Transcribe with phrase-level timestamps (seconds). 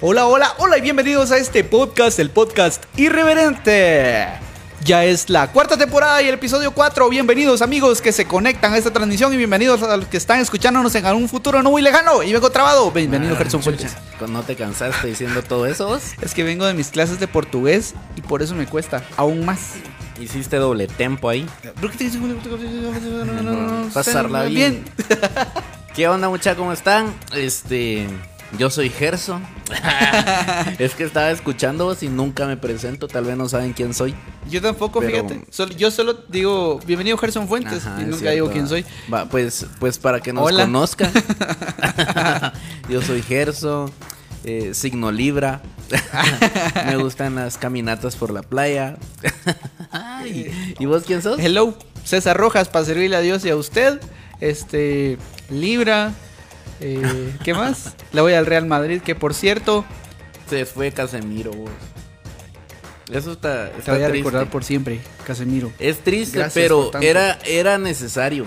[0.00, 4.26] Hola, hola, hola y bienvenidos a este podcast, el podcast irreverente.
[4.84, 7.08] Ya es la cuarta temporada y el episodio 4.
[7.08, 10.94] Bienvenidos amigos que se conectan a esta transmisión y bienvenidos a los que están escuchándonos
[10.94, 12.22] en algún futuro no muy lejano.
[12.22, 12.90] Y vengo trabado.
[12.92, 13.62] Bienvenido Ah, Gerson.
[13.62, 13.96] Fuentes.
[14.28, 16.02] ¿No te cansaste diciendo todo eso vos?
[16.20, 19.72] Es que vengo de mis clases de portugués y por eso me cuesta aún más.
[20.20, 21.48] Hiciste doble tempo ahí.
[23.92, 24.84] Pasarla bien.
[25.94, 26.54] ¿Qué onda mucha?
[26.54, 27.12] ¿Cómo están?
[27.34, 28.06] Este...
[28.58, 29.44] Yo soy Gerson.
[30.78, 33.08] es que estaba escuchando y nunca me presento.
[33.08, 34.14] Tal vez no saben quién soy.
[34.48, 35.44] Yo tampoco, Pero- fíjate.
[35.50, 38.34] Solo- yo solo digo, bienvenido Gerson Fuentes Ajá, y nunca cierto.
[38.34, 38.84] digo quién soy.
[39.12, 40.64] Va, pues, pues para que nos Hola.
[40.64, 41.12] conozcan.
[42.88, 43.90] Yo soy Gerson.
[44.44, 45.60] eh, signo Libra.
[46.86, 48.96] me gustan las caminatas por la playa.
[49.90, 51.38] Ay, ¿Y vos quién sos?
[51.40, 54.00] Hello, César Rojas, para servirle a Dios y a usted.
[54.40, 55.18] Este,
[55.50, 56.12] Libra.
[56.80, 57.94] Eh, ¿Qué más?
[58.12, 59.84] Le voy al Real Madrid, que por cierto,
[60.48, 61.70] Se fue Casemiro, vos.
[63.10, 64.24] Eso está, te está voy a triste.
[64.28, 65.72] recordar por siempre, Casemiro.
[65.78, 68.46] Es triste, Gracias pero era, era necesario.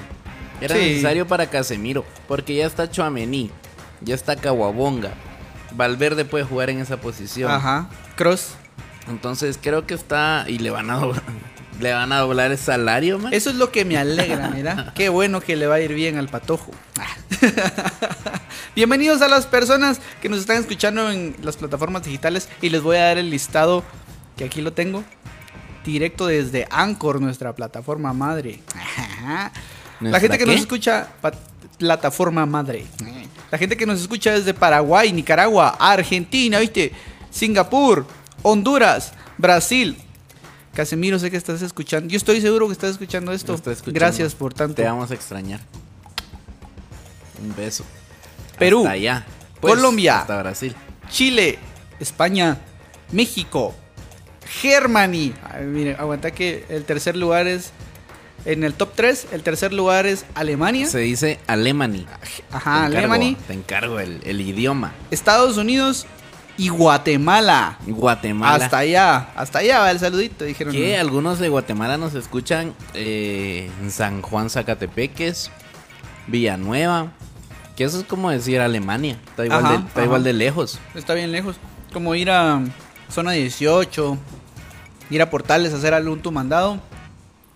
[0.62, 0.82] Era Sí.
[0.82, 2.04] necesario para Casemiro.
[2.28, 3.52] Porque ya está Chuamení.
[4.02, 5.12] Ya está Caguabonga.
[5.72, 7.50] Valverde puede jugar en esa posición.
[7.52, 8.50] Ajá, Cross.
[9.08, 10.44] Entonces creo que está.
[10.48, 11.24] Y le van a doblar,
[11.80, 13.34] le van a doblar el salario, man.
[13.34, 14.92] Eso es lo que me alegra, mira.
[14.96, 16.72] Qué bueno que le va a ir bien al patojo.
[18.76, 22.98] Bienvenidos a las personas que nos están escuchando en las plataformas digitales y les voy
[22.98, 23.84] a dar el listado
[24.38, 25.04] que aquí lo tengo
[25.86, 28.60] directo desde Anchor, nuestra plataforma madre.
[30.00, 30.52] La ¿Nuestra gente que qué?
[30.52, 31.10] nos escucha
[31.78, 32.86] plataforma madre.
[33.52, 36.94] La gente que nos escucha desde Paraguay, Nicaragua, Argentina, ¿viste?
[37.30, 38.06] Singapur,
[38.42, 39.98] Honduras, Brasil.
[40.80, 42.08] Casemiro, sé que estás escuchando.
[42.08, 43.54] Yo estoy seguro que estás escuchando esto.
[43.54, 43.92] Escuchando.
[43.92, 44.76] Gracias por tanto.
[44.76, 45.60] Te vamos a extrañar.
[47.44, 47.84] Un beso.
[48.58, 49.26] Perú, Hasta allá.
[49.60, 50.22] Pues, Colombia.
[50.22, 50.74] Hasta Brasil.
[51.10, 51.60] Chile,
[52.00, 52.60] España,
[53.12, 53.76] México,
[54.62, 55.34] Germany.
[55.52, 57.72] Ay, mire, aguanta que el tercer lugar es
[58.46, 60.88] en el top 3, el tercer lugar es Alemania.
[60.88, 62.06] Se dice Alemany.
[62.54, 64.94] Ajá, Alemania, Te encargo el, el idioma.
[65.12, 66.08] Estados Unidos
[66.60, 67.78] y Guatemala.
[67.88, 68.66] Guatemala.
[68.66, 70.74] Hasta allá, hasta allá va el saludito, dijeron.
[70.74, 75.52] que algunos de Guatemala nos escuchan eh, en San Juan Zacatepeques,
[76.28, 77.14] Villanueva,
[77.78, 80.80] que eso es como decir Alemania, está igual, Ajá, de, está igual de lejos.
[80.96, 81.56] Está bien lejos.
[81.94, 82.62] Como ir a
[83.10, 84.18] zona 18,
[85.12, 86.78] ir a portales a hacer algún tu mandado.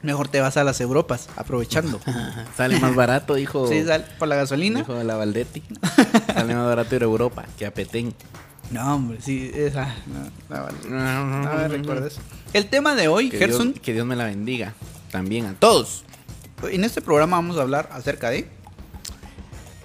[0.01, 1.99] Mejor te vas a las Europas, aprovechando.
[2.57, 4.79] Sale más barato, dijo, Sí, sal por la gasolina.
[4.79, 5.61] dijo la Valdetti.
[6.33, 8.13] Sale más barato ir a Europa que a Petén.
[8.73, 9.95] No, hombre, sí, esa.
[10.49, 12.17] No, no, me recuerdes.
[12.53, 14.73] El tema de hoy, Que Dios, Gerson, que Dios me la bendiga.
[15.11, 16.03] También a todos.
[16.63, 18.49] en este programa vamos a hablar acerca de.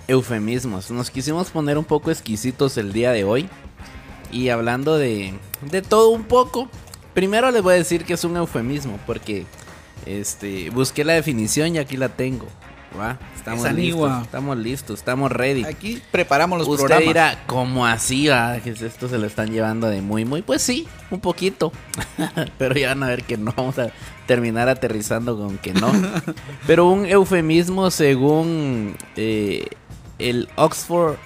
[0.07, 0.91] Eufemismos.
[0.91, 3.47] Nos quisimos poner un poco exquisitos el día de hoy.
[4.33, 5.35] Y hablando de,
[5.71, 6.71] de todo un poco.
[7.13, 8.99] Primero les voy a decir que es un eufemismo.
[9.07, 9.45] Porque
[10.07, 12.49] este busqué la definición y aquí la tengo.
[12.99, 13.19] ¿Va?
[13.35, 14.23] Estamos listos.
[14.23, 14.99] Estamos listos.
[14.99, 15.65] Estamos ready.
[15.65, 17.07] Aquí preparamos los Usted programas.
[17.09, 18.29] dirá, ¿cómo así?
[18.29, 18.59] va?
[18.61, 20.43] Que esto se lo están llevando de muy, muy.
[20.43, 21.73] Pues sí, un poquito.
[22.59, 23.53] Pero ya van a ver que no.
[23.57, 23.91] Vamos a
[24.27, 25.91] terminar aterrizando con que no.
[26.67, 29.67] Pero un eufemismo según eh,
[30.19, 31.17] el Oxford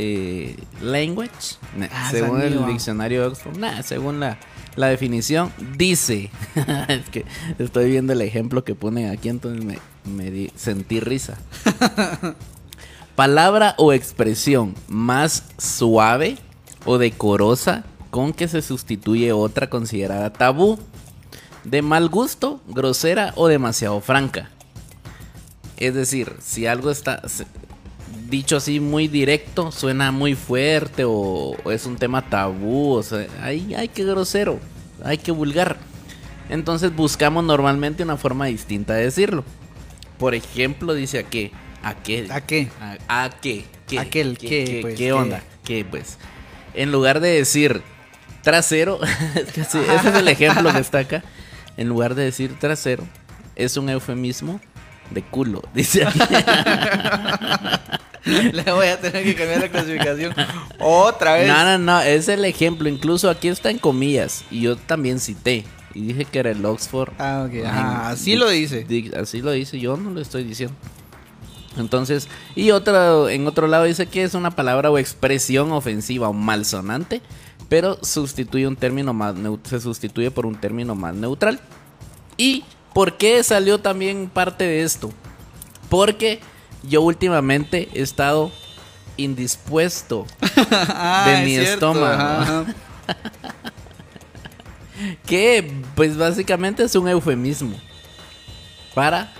[0.00, 4.38] eh, Language, nah, Ah, según el diccionario de Oxford, nah, según la,
[4.76, 6.30] la definición, dice.
[6.88, 7.24] es que
[7.58, 11.36] estoy viendo el ejemplo que ponen aquí, entonces me, me di- sentí risa.
[13.16, 16.38] Palabra o expresión más suave
[16.84, 20.78] o decorosa con que se sustituye otra considerada tabú,
[21.64, 24.50] de mal gusto, grosera o demasiado franca.
[25.76, 27.22] Es decir, si algo está
[28.28, 33.26] dicho así muy directo, suena muy fuerte o, o es un tema tabú, o sea,
[33.42, 34.58] ay, ay, qué grosero,
[35.04, 35.78] ay, qué vulgar.
[36.50, 39.44] Entonces buscamos normalmente una forma distinta de decirlo.
[40.18, 41.52] Por ejemplo, dice a qué,
[41.82, 42.68] a qué, ¿A qué?
[42.80, 45.12] a, a qué, qué, Aquel, qué, qué, qué, pues, qué qué.
[45.12, 46.18] onda, qué pues.
[46.74, 47.82] En lugar de decir
[48.42, 49.00] trasero,
[49.56, 51.22] ese es el ejemplo que está acá.
[51.76, 53.04] En lugar de decir trasero,
[53.54, 54.60] es un eufemismo
[55.10, 56.18] de culo, dice aquí.
[58.52, 60.34] Le voy a tener que cambiar la clasificación
[60.80, 61.48] otra vez.
[61.48, 62.88] No, no, no, es el ejemplo.
[62.88, 64.44] Incluso aquí está en comillas.
[64.50, 65.64] Y yo también cité.
[65.94, 67.12] Y dije que era el Oxford.
[67.18, 67.64] Ah, ok.
[67.66, 68.84] Ajá, así lo dice.
[68.84, 70.74] di- así lo dice, yo no lo estoy diciendo.
[71.76, 76.32] Entonces, y otro, en otro lado dice que es una palabra o expresión ofensiva o
[76.32, 77.20] malsonante,
[77.68, 81.60] pero sustituye un término más se sustituye por un término más neutral.
[82.36, 82.64] ¿Y
[82.94, 85.10] por qué salió también parte de esto?
[85.88, 86.40] Porque
[86.82, 88.50] yo últimamente he estado
[89.16, 90.26] indispuesto
[90.70, 92.06] Ah, de es mi cierto, estómago.
[92.42, 92.64] ajá.
[95.26, 97.76] Que pues básicamente es un eufemismo
[98.94, 99.32] para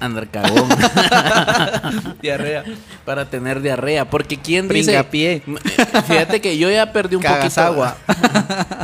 [0.00, 0.68] andar cagón,
[2.22, 2.64] Diarrea.
[3.04, 5.42] para tener diarrea, porque quién dice, Pringapié.
[6.06, 7.96] fíjate que yo ya perdí un Cagas poquito agua.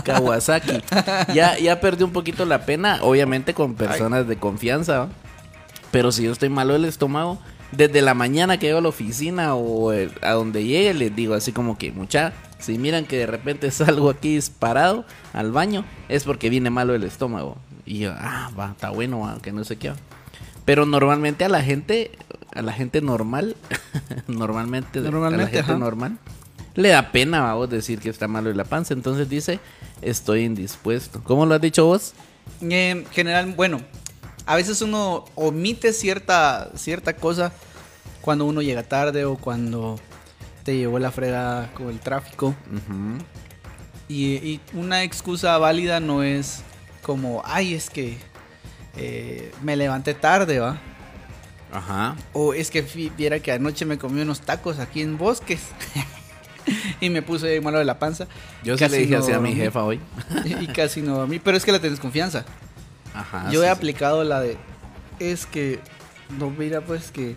[0.05, 0.83] Kawasaki.
[1.35, 4.99] Ya ya perdí un poquito la pena, obviamente con personas de confianza.
[5.01, 5.09] ¿va?
[5.91, 7.39] Pero si yo estoy malo del estómago,
[7.73, 11.35] desde la mañana que llego a la oficina o eh, a donde llegue, les digo
[11.35, 16.25] así como que, mucha, si miran que de repente salgo aquí disparado al baño, es
[16.25, 17.57] porque viene malo el estómago.
[17.87, 19.91] Y yo, ah, va, está bueno, va, que no sé qué.
[19.91, 19.97] va.
[20.65, 22.13] Pero normalmente a la gente,
[22.55, 23.57] a la gente normal,
[24.29, 25.77] normalmente, a la gente ajá.
[25.77, 26.19] normal,
[26.75, 28.95] le da pena a vos decir que está malo de la panza.
[28.95, 29.59] Entonces dice,
[30.03, 31.23] estoy indispuesto.
[31.25, 32.15] ¿Cómo lo has dicho vos?
[32.61, 33.81] En general, bueno,
[34.51, 37.53] a veces uno omite cierta, cierta cosa
[38.21, 40.01] cuando uno llega tarde o cuando
[40.65, 42.53] te llevó la fregada con el tráfico.
[44.09, 46.65] Y, y una excusa válida no es
[47.01, 48.19] como, ay, es que
[48.97, 50.81] eh, me levanté tarde, ¿va?
[51.73, 52.17] Ajá.
[52.33, 52.83] O es que
[53.17, 55.61] viera que anoche me comí unos tacos aquí en Bosques.
[57.01, 58.27] y me puse malo de la panza.
[58.65, 60.01] Yo sí le dije no así a mi jefa hoy.
[60.45, 61.39] y casi no dormí.
[61.39, 62.45] Pero es que la tenés confianza.
[63.15, 63.51] Ajá.
[63.51, 63.77] Yo sí, he sí.
[63.77, 64.57] aplicado la de.
[65.19, 65.81] Es que.
[66.39, 67.37] No, mira, pues que.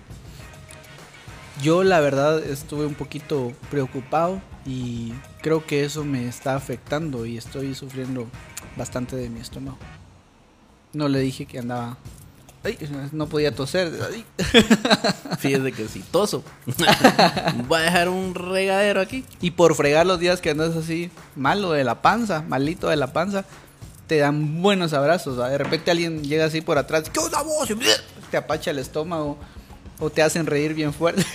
[1.61, 4.41] Yo, la verdad, estuve un poquito preocupado.
[4.65, 7.25] Y creo que eso me está afectando.
[7.25, 8.27] Y estoy sufriendo
[8.75, 9.77] bastante de mi estómago.
[10.93, 11.97] No le dije que andaba.
[12.63, 12.77] Ay,
[13.11, 13.91] no podía toser.
[14.09, 14.25] Ay.
[15.39, 16.43] Fíjese que sí, toso.
[17.67, 19.25] Voy a dejar un regadero aquí.
[19.41, 23.11] Y por fregar los días que andas así, malo de la panza, malito de la
[23.11, 23.43] panza,
[24.13, 25.39] te dan buenos abrazos.
[25.39, 25.49] ¿va?
[25.49, 27.67] De repente alguien llega así por atrás, ¿qué onda vos?
[28.29, 29.39] Te apacha el estómago
[29.99, 31.25] o te hacen reír bien fuerte.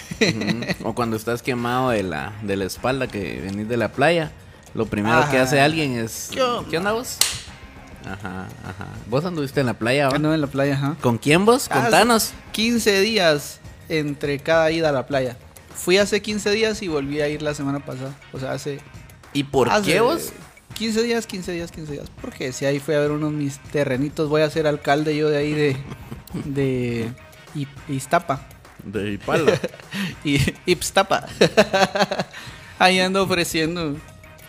[0.85, 4.31] O cuando estás quemado de la, de la espalda que venís de la playa,
[4.75, 6.29] lo primero que hace alguien es.
[6.31, 6.71] ¿Qué onda?
[6.71, 7.19] ¿Qué onda vos?
[8.05, 8.87] Ajá, ajá.
[9.09, 10.11] ¿Vos anduviste en la playa?
[10.11, 10.15] va?
[10.15, 10.97] Ando en la playa, ajá.
[11.01, 11.67] ¿Con quién vos?
[11.73, 12.33] Ah, Contanos.
[12.53, 13.59] 15 días
[13.89, 15.37] entre cada ida a la playa.
[15.75, 18.15] Fui hace 15 días y volví a ir la semana pasada.
[18.33, 18.79] O sea, hace.
[19.33, 20.33] ¿Y por hace qué vos?
[20.79, 22.07] 15 días, 15 días, 15 días.
[22.21, 25.37] Porque si ahí fui a ver unos mis terrenitos, voy a ser alcalde yo de
[25.37, 25.77] ahí de.
[26.45, 27.13] de.
[27.89, 28.47] Iztapa.
[28.85, 29.53] De Ipala.
[30.25, 31.27] y Ipstapa.
[32.79, 33.97] Ahí ando ofreciendo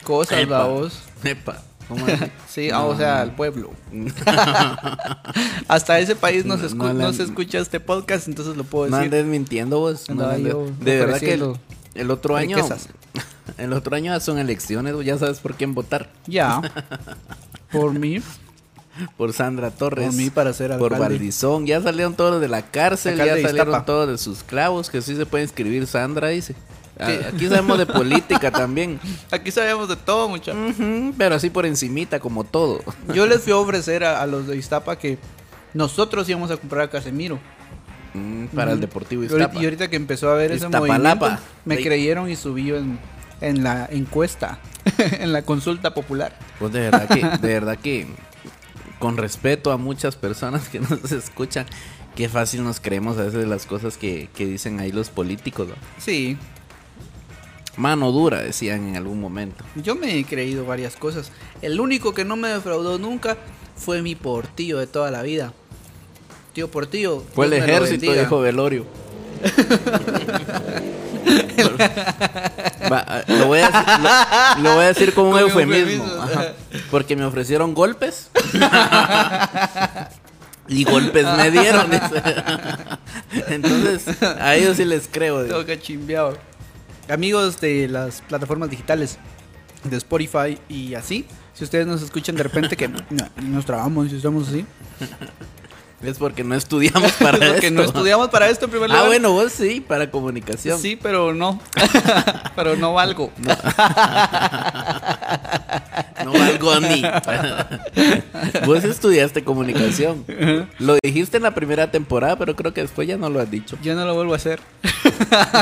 [0.03, 0.59] cosas, Epa.
[0.59, 0.99] va vos.
[1.23, 1.63] Epa.
[1.87, 2.05] ¿Cómo?
[2.47, 3.21] Sí, No, o sea, no.
[3.21, 3.71] al pueblo.
[5.67, 8.63] Hasta ese país no, se, escu- No, no no se escucha este podcast, entonces lo
[8.63, 9.11] puedo No decir.
[9.13, 10.07] andes mintiendo vos.
[10.09, 11.37] no andes- yo De verdad que
[11.99, 12.55] el, otro año.
[12.57, 12.89] riquezas.
[13.57, 16.09] El otro año son elecciones, ya sabes por quién votar.
[16.27, 16.61] Ya.
[17.71, 18.21] Por mí.
[19.17, 20.07] Por Sandra Torres.
[20.07, 21.15] Por mí para ser Por alcalde.
[21.17, 21.65] Valdizón.
[21.65, 23.85] Ya salieron todos de la cárcel, Alcalde ya salieron Iztapa.
[23.85, 26.53] todos de sus clavos, que sí se puede inscribir Sandra, dice.
[26.53, 27.13] Sí.
[27.33, 28.99] Aquí sabemos de política también.
[29.31, 30.75] Aquí sabemos de todo, muchachos.
[31.17, 32.81] Pero así por encimita, como todo.
[33.13, 35.17] Yo les fui a ofrecer a, a los de Iztapa que
[35.73, 37.39] nosotros íbamos a comprar a Casemiro.
[38.13, 38.81] Mm, Para el Ujú.
[38.87, 39.61] Deportivo Y ahorita, Iztapa.
[39.61, 41.29] y ahorita que empezó a ver ese movimiento,
[41.65, 42.99] me creyeron y subí en,
[43.41, 44.59] en la encuesta,
[45.19, 46.37] en la consulta popular.
[46.59, 48.07] Pues de verdad que, de verdad que,
[48.99, 51.65] con respeto a muchas personas que nos escuchan,
[52.15, 55.67] qué fácil nos creemos a veces las cosas que, que dicen ahí los políticos.
[55.69, 55.75] ¿no?
[55.97, 56.37] Sí,
[57.77, 59.63] Mano dura, decían en algún momento.
[59.81, 61.31] yo me he creído varias cosas.
[61.61, 63.37] El único que no me defraudó nunca
[63.77, 65.53] fue mi portillo de toda la vida.
[66.53, 67.23] Tío Portillo.
[67.33, 68.85] Fue el ejército, dijo Velorio.
[72.91, 76.03] Va, lo, voy a, decir- lo- lo voy a decir con un eufemismo.
[76.05, 76.21] eufemismo.
[76.23, 76.53] ajá,
[76.91, 78.29] porque me ofrecieron golpes.
[80.67, 81.89] y golpes me dieron.
[83.49, 85.43] Entonces, a ellos sí les creo.
[85.43, 85.55] digo.
[85.55, 86.37] Todo cachimbeado.
[87.09, 89.17] Amigos de las plataformas digitales
[89.83, 92.99] de Spotify y así, si ustedes nos escuchan de repente que no,
[93.43, 94.65] nos trabamos y estamos así,
[96.01, 97.77] Es porque no estudiamos para es porque esto.
[97.77, 99.03] no estudiamos para esto en primer lugar.
[99.03, 100.79] Ah, bueno, vos sí, para comunicación.
[100.79, 101.59] Sí, pero no.
[102.55, 103.31] pero no valgo.
[106.23, 107.03] No valgo ni.
[108.65, 110.25] Vos estudiaste comunicación.
[110.79, 113.77] Lo dijiste en la primera temporada, pero creo que después ya no lo has dicho.
[113.81, 114.59] Yo no lo vuelvo a hacer.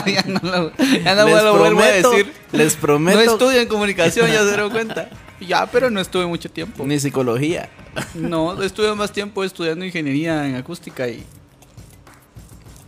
[0.05, 0.71] ya no lo,
[1.03, 2.31] ya no lo vuelvo a decir.
[2.51, 3.19] Les No prometo.
[3.21, 5.09] estudio en comunicación, ya se dieron cuenta.
[5.39, 6.83] Ya, pero no estuve mucho tiempo.
[6.85, 7.69] Ni psicología.
[8.15, 11.23] No, estuve más tiempo estudiando ingeniería en acústica y.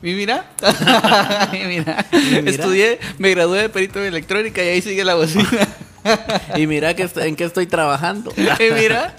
[0.01, 0.49] Y mira,
[1.51, 2.49] y mira, Y mira.
[2.51, 5.45] estudié, me gradué de perito en electrónica y ahí sigue la bocina.
[6.55, 8.31] Y mira que en qué estoy trabajando.
[8.37, 9.13] y mira,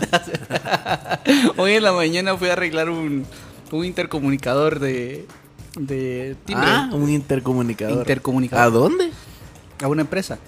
[1.58, 3.26] hoy en la mañana fui a arreglar un,
[3.70, 5.26] un intercomunicador de,
[5.78, 7.99] de timbre Ah, un intercomunicador.
[7.99, 8.64] Intercomunicador.
[8.66, 9.10] ¿A dónde?
[9.82, 10.38] a una empresa.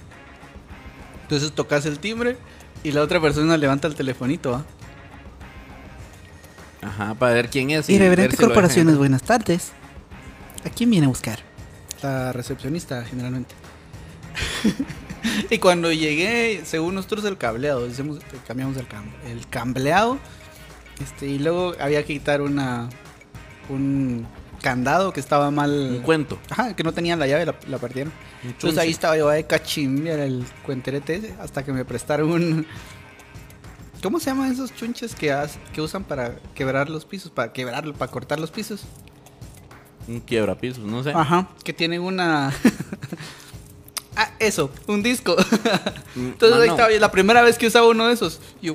[1.23, 2.39] Entonces tocas el timbre
[2.85, 4.55] y la otra persona levanta el telefonito.
[4.55, 4.65] ¿ah?
[6.83, 7.89] Ajá, para ver quién es.
[7.89, 9.73] Irreverente si Corporaciones, buenas tardes.
[10.65, 11.41] ¿A quién viene a buscar?
[12.03, 13.55] La recepcionista, generalmente.
[15.51, 20.19] y cuando llegué, según nosotros, el cableado, decimos, cambiamos el, cam- el cableado.
[21.01, 22.89] Este, y luego había que quitar una
[23.69, 24.27] un
[24.63, 25.71] candado que estaba mal.
[25.71, 26.39] Un cuento.
[26.49, 28.13] Ajá, que no tenía la llave, la, la partieron.
[28.45, 32.67] Un Entonces ahí estaba yo de cachimbiar el cuenterete ese, hasta que me prestaron un...
[34.03, 37.31] ¿Cómo se llaman esos chunches que, has- que usan para quebrar los pisos?
[37.31, 38.83] Para quebrarlo, para cortar los pisos.
[40.09, 41.11] Un quiebrapisos, no sé.
[41.11, 41.49] Ajá.
[41.63, 42.53] Que tienen una...
[44.17, 45.37] ah, eso, un disco.
[46.17, 48.41] Mm, Entonces ahí estaba yo, la primera vez que usaba uno de esos.
[48.61, 48.75] Yo...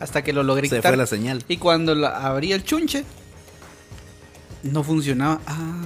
[0.00, 0.92] Hasta que lo logré Se quitar.
[0.92, 1.44] fue la señal.
[1.48, 3.04] Y cuando la, abrí el chunche,
[4.62, 5.40] no funcionaba.
[5.46, 5.82] Ah,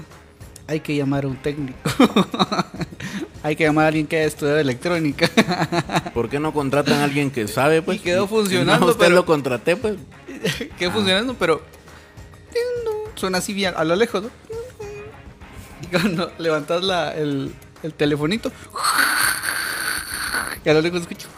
[0.66, 1.78] hay que llamar a un técnico.
[3.42, 5.28] hay que llamar a alguien que haya estudiado electrónica.
[6.14, 7.99] ¿Por qué no contratan a alguien que sabe, pues?
[7.99, 9.97] Y quedó funcionando, No, usted pero- lo contraté, pues.
[10.78, 11.62] que funcionando, pero
[13.14, 14.23] suena así bien a lo lejos.
[14.25, 14.31] ¿no?
[15.83, 18.52] Y cuando levantas la, el, el telefonito,
[20.64, 21.28] y a lo lejos escucho.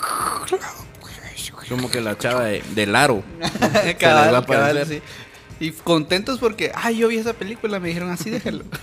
[1.69, 3.23] Como que la chava de, del aro.
[3.99, 5.01] cabal, cabal, sí.
[5.61, 8.65] Y contentos porque, ay, yo vi esa película, me dijeron así, déjalo.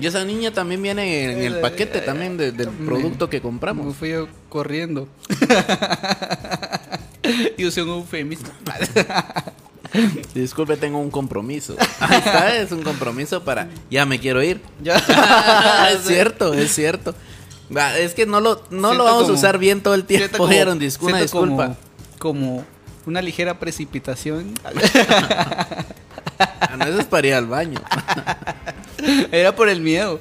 [0.00, 3.96] Y esa niña también viene en el paquete también de- del producto que Me compramos.
[3.96, 5.08] fui yo corriendo.
[7.58, 8.48] y usé un eufemismo.
[10.34, 11.76] Disculpe, tengo un compromiso.
[11.98, 13.68] Ahí está, es un compromiso para...
[13.90, 14.60] Ya me quiero ir.
[14.84, 17.14] Es cierto, es cierto.
[17.98, 20.38] Es que no lo, no lo vamos como- a usar bien todo el tiempo.
[20.38, 21.76] como- una siento como- disculpa.
[22.18, 22.64] Como,
[23.06, 24.54] una ligera precipitación.
[26.60, 27.80] Ah, no, eso es para ir al baño.
[29.32, 30.20] Era por el miedo.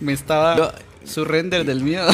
[0.00, 0.72] Me estaba Yo-
[1.04, 2.08] su render del miedo.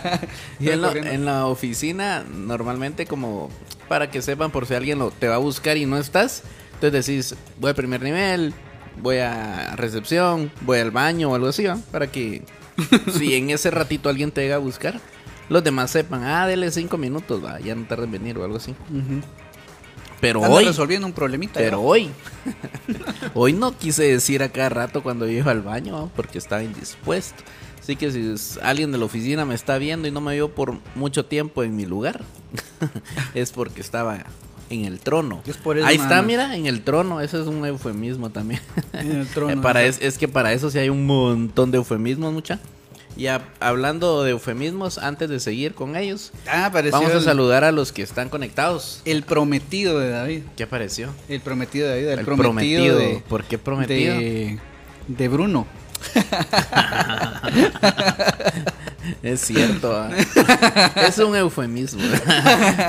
[0.60, 1.10] Y en, la- Corriendo.
[1.12, 3.50] en la oficina, normalmente como
[3.88, 6.42] para que sepan por si alguien lo, te va a buscar y no estás,
[6.74, 8.52] entonces decís, voy al primer nivel,
[9.00, 11.78] voy a recepción, voy al baño o algo así, ¿va?
[11.92, 12.42] Para que
[13.16, 15.00] si en ese ratito alguien te llega a buscar,
[15.48, 18.56] los demás sepan, ah, dele cinco minutos, va, ya no tarda en venir o algo
[18.56, 18.74] así.
[20.20, 21.60] Pero hoy, resolviendo un problemita.
[21.60, 21.82] pero ¿no?
[21.82, 22.10] hoy,
[23.34, 27.42] hoy no quise decir a cada rato cuando yo iba al baño, porque estaba indispuesto.
[27.80, 30.78] Así que si alguien de la oficina me está viendo y no me vio por
[30.94, 32.22] mucho tiempo en mi lugar,
[33.34, 34.24] es porque estaba
[34.70, 35.40] en el trono.
[35.46, 37.20] Es por eso, Ahí está, mira, en el trono.
[37.20, 38.60] Ese es un eufemismo también.
[38.92, 39.88] En el trono, Eh, para ajá.
[39.88, 42.58] es, es que para eso sí hay un montón de eufemismos, mucha.
[43.16, 47.64] Y a- hablando de eufemismos, antes de seguir con ellos, Ah, vamos a el, saludar
[47.64, 49.02] a los que están conectados.
[49.04, 50.42] el prometido de David.
[50.56, 51.08] ¿Qué apareció?
[51.28, 52.08] El prometido de David.
[52.12, 54.14] El, El prometido, de, ¿Por qué prometido?
[54.16, 54.58] de,
[55.08, 55.66] de Bruno.
[59.22, 59.92] Es cierto.
[59.96, 60.10] ah.
[61.08, 62.02] es un eufemismo.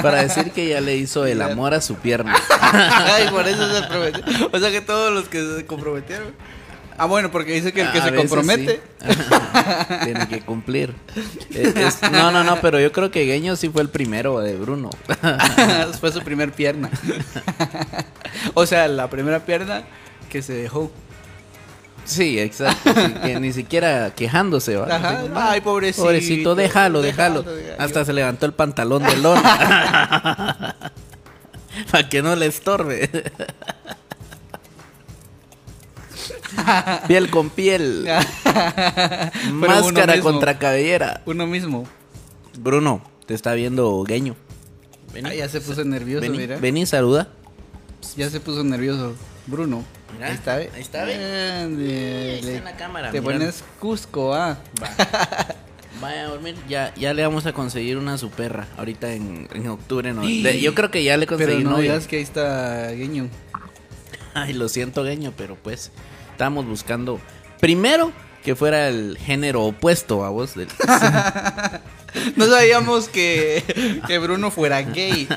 [0.02, 2.36] Para decir que ya le hizo el amor a su pierna.
[2.62, 4.24] Ay, por eso se prometió.
[4.52, 6.34] O sea que todos los que se comprometieron.
[7.02, 8.82] Ah, bueno, porque dice que el que A se compromete.
[9.08, 9.10] sí.
[10.04, 10.94] Tiene que cumplir.
[11.54, 14.56] Eh, es- no, no, no, pero yo creo que Gueño sí fue el primero de
[14.58, 14.90] Bruno.
[16.02, 16.90] Fue su primer pierna.
[18.54, 19.84] o sea, la primera pierna
[20.30, 20.92] que se dejó.
[22.10, 22.92] Sí, exacto.
[22.94, 24.76] sí, que ni siquiera quejándose.
[24.76, 24.96] ¿va?
[24.96, 25.20] Ajá.
[25.20, 26.04] Así, Ay, pobrecito.
[26.04, 27.44] Pobrecito, déjalo, déjalo.
[27.44, 27.76] déjalo.
[27.82, 30.76] Hasta se levantó el pantalón de lona.
[31.92, 33.10] Para que no le estorbe.
[37.08, 38.08] piel con piel.
[39.52, 41.22] Máscara contra cabellera.
[41.28, 41.88] Uno mismo.
[42.58, 44.36] Bruno, te está viendo Gueño.
[45.24, 46.58] Ah, ya se puso nervioso, Vení, mira.
[46.58, 47.30] vení, saluda.
[48.18, 49.16] Ya se puso nervioso.
[49.48, 49.84] Bruno.
[50.14, 50.70] Mira, ahí está, ¿ve?
[50.76, 51.14] ahí está, ¿ve?
[51.16, 52.32] Ándale.
[52.34, 53.34] Ahí está en la cámara, Te mira.
[53.34, 54.58] pones Cusco, ah.
[56.02, 56.56] Vaya a dormir.
[56.70, 58.68] Ya, ya le vamos a conseguir una su perra.
[58.78, 60.14] Ahorita en, en octubre.
[60.14, 60.22] No.
[60.22, 61.92] De- yo creo que ya le conseguí Pero no novia.
[61.92, 63.28] digas que ahí está Guiño.
[64.34, 65.92] Ay, lo siento, Gueño, pero pues
[66.32, 67.20] estábamos buscando
[67.60, 68.14] primero
[68.44, 70.56] que fuera el género opuesto a vos.
[70.56, 70.68] Del...
[72.36, 73.64] No sabíamos que,
[74.08, 75.28] que Bruno fuera gay.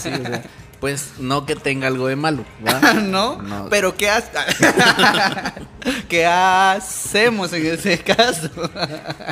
[0.00, 0.42] Sí, o sea,
[0.80, 2.92] pues no que tenga algo de malo, ¿va?
[3.02, 3.40] ¿No?
[3.42, 3.68] No.
[3.70, 4.22] Pero ¿qué, ha-
[6.08, 8.50] ¿qué hacemos en ese caso?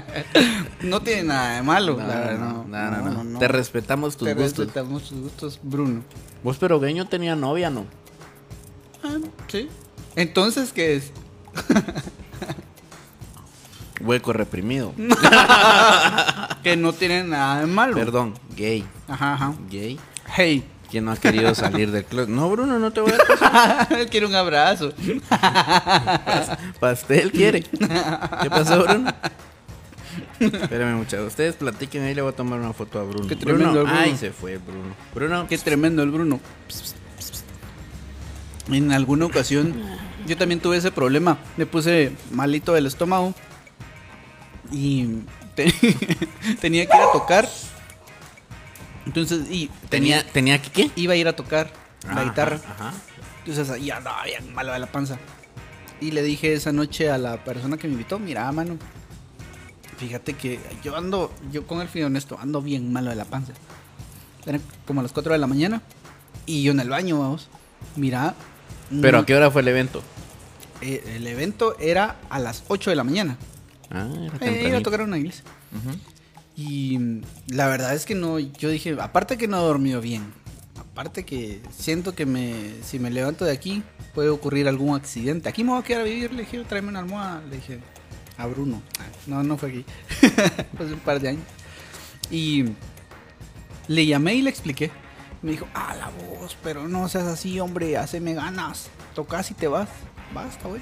[0.83, 1.97] no tiene nada de malo.
[1.99, 3.39] No, verdad, no, no.
[3.39, 4.59] Te respetamos tus Te gustos.
[4.67, 6.03] respetamos tus gustos, Bruno.
[6.43, 7.87] Vos, pero Gueño tenía novia, ¿no?
[9.05, 9.17] Ah,
[9.49, 9.69] sí.
[10.17, 11.13] Entonces, ¿qué es?
[14.01, 14.93] Hueco reprimido.
[16.63, 17.95] Que no tiene nada de malo.
[17.95, 18.85] Perdón, gay.
[19.09, 19.55] Ajá, ajá.
[19.71, 19.99] Gay.
[20.35, 20.65] Hey.
[20.93, 22.29] ¿Quién no ha querido salir del club?
[22.29, 23.17] No, Bruno, no te voy a
[23.49, 24.93] dar Él quiere un abrazo.
[26.81, 27.63] pastel, quiere.
[27.63, 29.11] ¿Qué pasó, Bruno?
[30.39, 31.29] Espérame, muchachos.
[31.29, 33.27] Ustedes platiquen ahí, le voy a tomar una foto a Bruno.
[33.27, 33.85] Qué tremendo, Bruno.
[33.87, 33.99] Bruno.
[34.01, 34.95] Ay, se fue, Bruno.
[35.15, 35.47] Bruno.
[35.49, 36.41] Qué tremendo el Bruno.
[38.71, 39.75] En alguna ocasión
[40.27, 41.39] yo también tuve ese problema.
[41.57, 43.35] Me puse malito del estómago
[44.71, 45.07] y
[45.55, 45.73] te-
[46.61, 47.49] tenía que ir a tocar.
[49.07, 50.91] Entonces, y Tenía, tenía que qué?
[50.97, 51.73] iba a ir a tocar
[52.15, 52.61] la guitarra.
[52.69, 52.93] Ajá.
[53.45, 55.19] Entonces ahí andaba bien malo de la panza.
[56.01, 58.77] Y le dije esa noche a la persona que me invitó, mira, mano,
[59.99, 63.53] fíjate que yo ando, yo con el fin honesto, ando bien malo de la panza.
[64.47, 65.81] Eran como a las 4 de la mañana
[66.47, 67.49] y yo en el baño, vamos.
[67.97, 68.35] Mira.
[68.91, 70.03] ¿Pero no- a qué hora fue el evento?
[70.81, 73.37] eh, el evento era a las 8 de la mañana.
[73.91, 74.09] Ah,
[74.41, 75.45] era Eh, iba a tocar una iglesia.
[75.73, 75.97] Ujú.
[76.57, 76.99] Y
[77.47, 80.33] la verdad es que no, yo dije, aparte que no he dormido bien,
[80.79, 83.83] aparte que siento que me, si me levanto de aquí
[84.15, 85.49] puede ocurrir algún accidente.
[85.49, 87.79] Aquí me voy a quedar a vivir, le dije, tráeme una almohada, le dije
[88.37, 88.83] a Bruno.
[89.27, 89.85] No, no fue aquí,
[90.77, 91.45] fue hace un par de años.
[92.31, 92.65] Y
[93.89, 94.91] le llamé y le expliqué.
[95.41, 98.91] Me dijo, ah, la voz, pero no seas así, hombre, haceme ganas.
[99.15, 99.89] Tocas y te vas.
[100.33, 100.81] Basta, güey.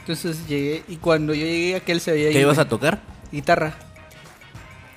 [0.00, 3.00] Entonces llegué y cuando yo llegué aquel se había ¿Qué ibas a tocar?
[3.30, 3.76] guitarra.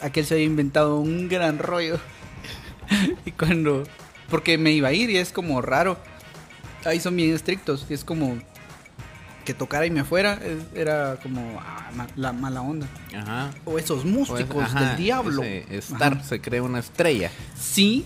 [0.01, 1.99] Aquel se había inventado un gran rollo.
[3.25, 3.83] y cuando.
[4.29, 5.97] Porque me iba a ir y es como raro.
[6.83, 7.85] Ahí son bien estrictos.
[7.89, 8.37] Y es como.
[9.45, 10.39] Que tocara y me fuera.
[10.73, 11.59] Era como.
[11.61, 12.87] ah, ma- la mala onda.
[13.15, 13.51] Ajá.
[13.65, 15.43] O esos Pues, músicos ajá, del diablo.
[15.43, 16.23] Star Ajá.
[16.23, 17.29] se cree una estrella.
[17.57, 18.05] Sí,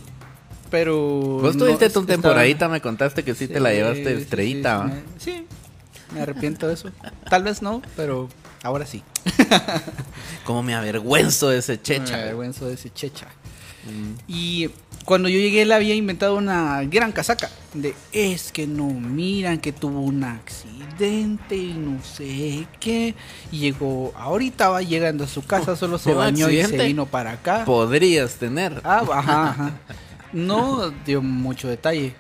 [0.70, 0.96] pero.
[1.42, 5.48] Vos no, tuviste tu temporadita, me contaste que sí, te la llevaste estrellita, sí, Sí,
[6.14, 6.92] me arrepiento de eso.
[7.30, 8.28] Tal vez no, pero
[8.64, 9.04] ahora sí.
[10.46, 12.16] Como me avergüenzo de ese Me checha.
[12.16, 13.28] avergüenzo de ese checha.
[13.86, 14.14] Mm.
[14.28, 14.70] Y
[15.06, 17.50] cuando yo llegué, él había inventado una gran casaca.
[17.74, 23.16] De es que no miran que tuvo un accidente y no sé qué.
[23.52, 27.06] Y llegó, ahorita va llegando a su casa, solo se ¿Un bañó y se vino
[27.06, 27.66] para acá.
[27.66, 28.82] Podrías tener.
[28.84, 29.72] Ah, ajá, ajá.
[30.34, 32.14] No dio mucho detalle,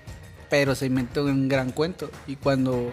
[0.49, 2.09] pero se inventó un gran cuento.
[2.25, 2.91] Y cuando,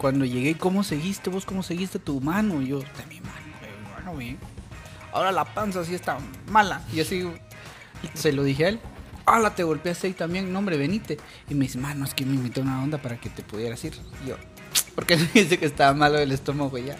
[0.00, 1.44] cuando llegué, ¿cómo seguiste vos?
[1.44, 2.62] ¿Cómo seguiste tu mano?
[2.62, 4.38] Y yo, de mi mano, eh, bueno, bien.
[5.12, 6.16] Ahora la panza sí está
[6.50, 6.80] mala.
[6.90, 7.28] Y así
[8.14, 8.80] se lo dije a él.
[9.26, 10.50] Hola, te golpeaste ahí también.
[10.50, 11.18] No, hombre, venite.
[11.50, 13.92] Y me dice, mano, es que me invitó una onda para que te pudieras ir.
[14.24, 14.36] Y yo,
[14.94, 16.96] ¿por qué me dice que estaba malo del estómago ya?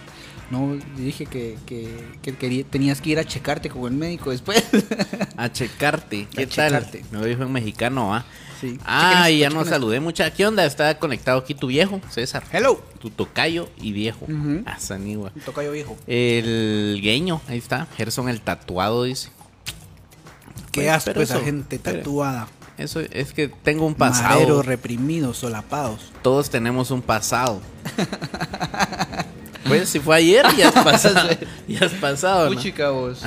[0.51, 1.89] No, dije que, que,
[2.21, 4.63] que quería, tenías que ir a checarte con el médico después.
[5.37, 6.27] A checarte.
[6.35, 6.69] ¿Qué A tal?
[6.69, 7.03] checarte.
[7.09, 8.25] Me dijo en mexicano, ¿ah?
[8.61, 8.79] Sí.
[8.85, 10.31] Ah, y ya nos saludé, mucha.
[10.31, 10.63] ¿Qué onda?
[10.65, 12.43] Está conectado aquí tu viejo, César.
[12.51, 12.79] Hello.
[12.99, 14.25] Tu tocayo y viejo.
[14.25, 14.61] Ujú.
[14.67, 15.31] Ah, sanigua.
[15.35, 15.97] Un tocayo viejo.
[16.05, 17.87] El gueño, ahí está.
[17.97, 19.29] Gerson el tatuado, dice.
[20.71, 22.47] Qué Pues, asco esa gente tatuada.
[22.77, 24.35] Eso es que tengo un pasado.
[24.35, 26.11] Maderos reprimidos, solapados.
[26.21, 27.61] Todos tenemos un pasado.
[29.67, 31.29] pues si fue ayer, ya es pasado.
[31.67, 32.55] ya es pasado, ¿no?
[32.55, 33.21] Puchica vos.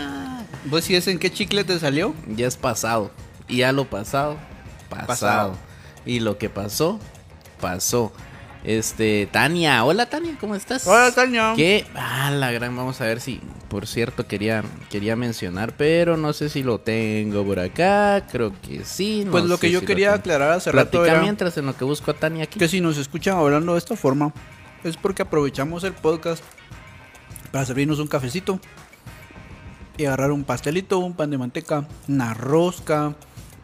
[0.66, 2.14] ¿Vos sí es en qué chicle te salió?
[2.28, 3.10] Ya es pasado.
[3.48, 4.36] Y ya lo pasado,
[4.88, 5.06] pasado.
[5.06, 5.56] Pasado.
[6.04, 6.98] Y lo que pasó,
[7.60, 8.12] pasó.
[8.66, 10.88] Este, Tania, hola Tania, ¿cómo estás?
[10.88, 11.52] Hola, Tania.
[11.54, 16.32] Que, ah, la gran, vamos a ver si, por cierto, quería, quería mencionar, pero no
[16.32, 19.22] sé si lo tengo por acá, creo que sí.
[19.24, 21.84] no Pues lo que yo si quería aclarar hace rato era mientras en lo que
[21.84, 22.58] busco a Tania aquí.
[22.58, 24.32] que si nos escuchan hablando de esta forma
[24.82, 26.42] es porque aprovechamos el podcast
[27.52, 28.58] para servirnos un cafecito
[29.96, 33.14] y agarrar un pastelito, un pan de manteca, una rosca,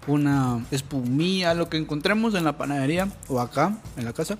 [0.07, 4.39] una espumilla, lo que encontremos en la panadería o acá en la casa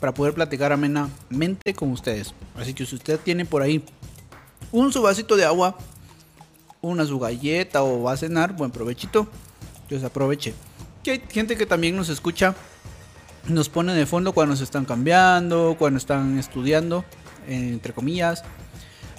[0.00, 2.34] para poder platicar amenamente con ustedes.
[2.56, 3.84] Así que si usted tiene por ahí
[4.72, 5.76] un su vasito de agua,
[6.80, 9.26] una su galleta o va a cenar, buen provechito,
[9.88, 10.54] pues aproveche.
[11.02, 12.54] Que hay gente que también nos escucha,
[13.48, 17.04] nos pone de fondo cuando se están cambiando, cuando están estudiando,
[17.48, 18.44] entre comillas,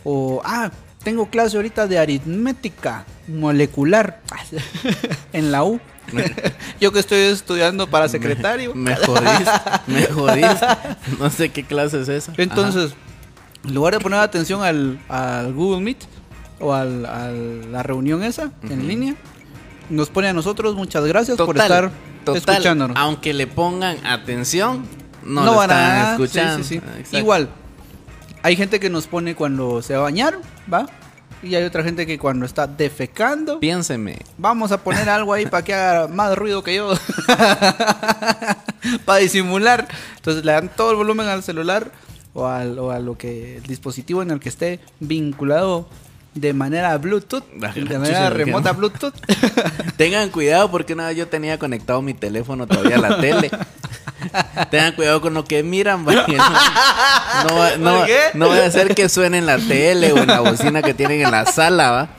[0.03, 0.71] o ah,
[1.03, 4.21] tengo clase ahorita de aritmética molecular
[5.33, 5.79] en la U.
[6.79, 8.73] Yo que estoy estudiando para secretario.
[8.73, 9.51] Me jodiste,
[9.88, 10.65] me jodiste.
[11.19, 12.33] No sé qué clase es esa.
[12.38, 12.93] Entonces,
[13.65, 15.97] en lugar de poner atención al, al Google Meet
[16.60, 19.15] o al, a la reunión esa en línea,
[19.89, 20.75] nos pone a nosotros.
[20.75, 21.91] Muchas gracias por estar
[22.23, 22.97] total, escuchándonos.
[22.97, 24.86] Aunque le pongan atención,
[25.23, 26.63] no, lo van están a escuchando.
[26.63, 26.99] sí, sí, sí.
[26.99, 27.17] Exacto.
[27.17, 27.49] Igual,
[28.47, 30.39] hay gente que nos pone cuando se va a bañar,
[30.73, 30.86] ¿va?
[31.43, 34.19] Y hay otra gente que cuando está defecando, Piénseme.
[34.38, 36.93] vamos a poner algo ahí para que haga más ruido que yo.
[39.05, 39.86] para disimular.
[40.15, 41.91] Entonces le dan todo el volumen al celular
[42.33, 45.89] o, al, o a lo que el dispositivo en el que esté vinculado
[46.33, 48.71] de manera Bluetooth, de manera ¿por qué remota?
[48.71, 49.13] Bluetooth.
[49.97, 53.51] Tengan cuidado porque una vez yo tenía conectado mi teléfono todavía a la tele.
[54.72, 59.38] Tengan cuidado con lo que miran, no, no, va- no, va a ser que suene
[59.40, 62.10] en la tele o en la bocina que tienen en la sala, ¿va?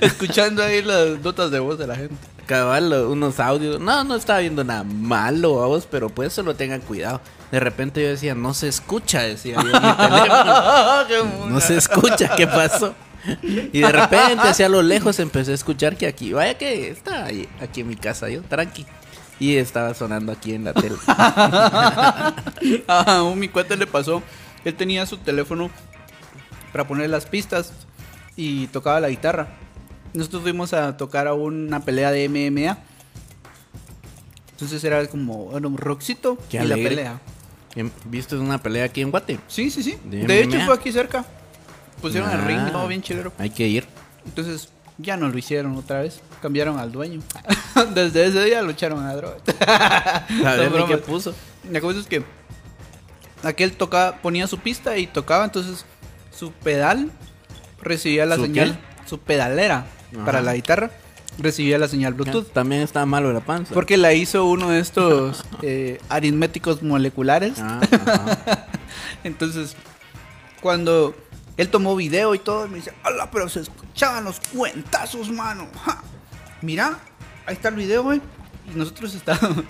[0.00, 2.14] Escuchando ahí las notas de voz de la gente.
[2.46, 3.80] Cabal, unos audios.
[3.80, 7.20] No, no estaba viendo nada malo, vamos, pero pues solo tengan cuidado.
[7.50, 11.46] De repente yo decía, no se escucha, decía yo en mi teléfono.
[11.46, 12.94] No se escucha, ¿qué pasó?
[13.72, 17.48] Y de repente, hacia lo lejos, empecé a escuchar que aquí, vaya que está ahí,
[17.62, 18.84] aquí en mi casa, yo, tranqui.
[19.40, 20.96] Y estaba sonando aquí en la tele.
[22.86, 24.22] A un mi cuate le pasó.
[24.64, 25.70] Él tenía su teléfono
[26.72, 27.72] para poner las pistas
[28.36, 29.48] y tocaba la guitarra.
[30.12, 32.78] Nosotros fuimos a tocar a una pelea de MMA.
[34.52, 37.20] Entonces era como un rockcito Qué y la pelea.
[38.04, 39.40] ¿Viste una pelea aquí en Guate?
[39.48, 39.98] Sí, sí, sí.
[40.04, 41.24] De De, hecho fue aquí cerca.
[42.00, 42.70] Pusieron el ring, Ah.
[42.72, 43.32] todo bien chilero.
[43.38, 43.84] Hay que ir.
[44.24, 44.68] Entonces
[44.98, 46.20] ya no lo hicieron otra vez.
[46.40, 47.20] Cambiaron al dueño.
[47.94, 49.36] Desde ese día lo echaron a droga.
[50.28, 51.34] Ni qué puso.
[51.70, 52.22] La cosa es que
[53.42, 55.84] aquel tocaba, ponía su pista y tocaba, entonces
[56.30, 57.10] su pedal
[57.80, 60.24] recibía la ¿Su señal, su pedalera Ajá.
[60.24, 60.90] para la guitarra
[61.38, 62.52] recibía la señal Bluetooth.
[62.52, 63.74] También está malo la panza.
[63.74, 67.54] Porque la hizo uno de estos eh, aritméticos moleculares.
[67.58, 67.80] Ah.
[69.24, 69.76] Entonces,
[70.60, 71.14] cuando
[71.56, 73.30] él tomó video y todo, me dice, ¡Hala!
[73.30, 73.62] Pero se
[73.94, 75.68] escuchaban los cuentazos, mano.
[75.84, 76.02] ¡Ja!
[76.62, 76.98] Mira,
[77.46, 78.20] ahí está el video, güey.
[78.72, 79.64] Y nosotros estábamos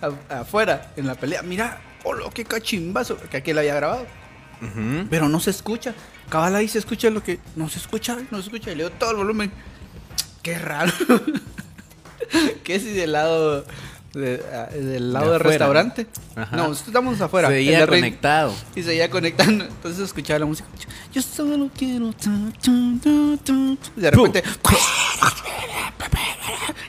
[0.30, 1.42] afuera en la pelea.
[1.42, 2.30] Mira, ¡hola!
[2.32, 3.18] ¡Qué cachimbazo!
[3.18, 4.06] Que aquel había grabado.
[5.10, 5.94] Pero no se escucha.
[6.30, 7.38] Cabal ahí se escucha lo que.
[7.54, 8.72] No se escucha, no se escucha.
[8.72, 9.52] Y le doy todo el volumen.
[10.42, 10.92] Qué raro.
[12.64, 13.66] ¿Qué si del lado.
[14.14, 16.06] De- ah, del lado De del restaurante?
[16.34, 16.56] Ajá.
[16.56, 17.48] No, estamos afuera.
[17.48, 18.00] Seguía ring.
[18.00, 18.54] conectado.
[18.74, 19.64] Y seguía conectando.
[19.64, 20.68] Entonces escuchaba la música.
[21.12, 22.10] Yo solo quiero.
[23.96, 24.42] Y de repente.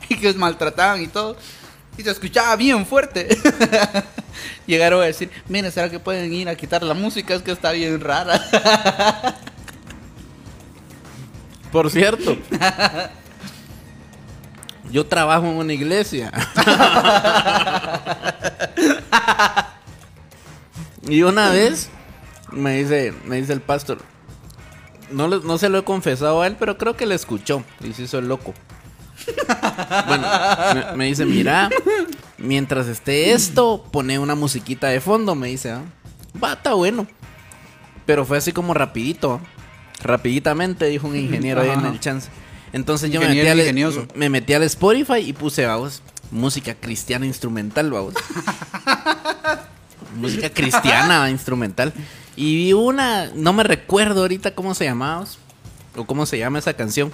[0.09, 1.37] y que los maltrataban y todo.
[1.97, 3.27] Y se escuchaba bien fuerte.
[4.67, 7.35] Llegaron a decir: Mira, ¿será que pueden ir a quitar la música?
[7.35, 9.35] Es que está bien rara.
[11.71, 12.37] Por cierto.
[14.91, 16.31] Yo trabajo en una iglesia.
[21.07, 21.89] y una vez
[22.51, 23.99] me dice, me dice el pastor.
[25.11, 28.03] No, no se lo he confesado a él, pero creo que le escuchó y se
[28.03, 28.53] hizo el loco.
[30.07, 30.27] Bueno,
[30.73, 31.69] me, me dice, mira,
[32.37, 35.83] mientras esté esto, pone una musiquita de fondo, me dice, ¿ah?
[36.41, 37.07] va, está bueno.
[38.05, 39.39] Pero fue así como rapidito,
[40.03, 42.29] rapiditamente, dijo un ingeniero ahí en el chance.
[42.73, 44.07] Entonces yo me metí, al, ingenioso.
[44.15, 48.13] me metí al Spotify y puse, vamos, música cristiana instrumental, vamos.
[50.15, 51.93] música cristiana instrumental.
[52.35, 55.25] Y vi una, no me recuerdo ahorita cómo se llamaba,
[55.95, 57.11] o cómo se llama esa canción.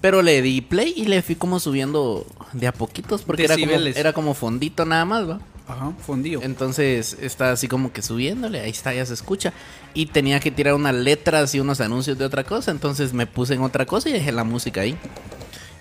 [0.00, 3.72] Pero le di play y le fui como subiendo de a poquitos porque era como,
[3.72, 5.40] era como fondito nada más, ¿va?
[5.70, 6.40] Ajá, fondío.
[6.42, 9.52] Entonces está así como que subiéndole, ahí está, ya se escucha.
[9.94, 13.54] Y tenía que tirar unas letras y unos anuncios de otra cosa, entonces me puse
[13.54, 14.96] en otra cosa y dejé la música ahí.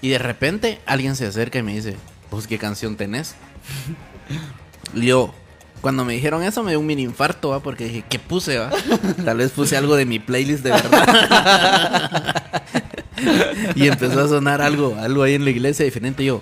[0.01, 1.95] Y de repente alguien se acerca y me dice,
[2.29, 3.35] pues qué canción tenés.
[4.93, 5.33] Yo,
[5.81, 7.59] cuando me dijeron eso me dio un mini infarto, ¿va?
[7.61, 8.57] porque dije, ¿qué puse?
[8.57, 8.71] Va?
[9.25, 12.53] Tal vez puse algo de mi playlist de verdad.
[13.75, 16.23] y empezó a sonar algo, algo ahí en la iglesia diferente.
[16.23, 16.41] Y yo,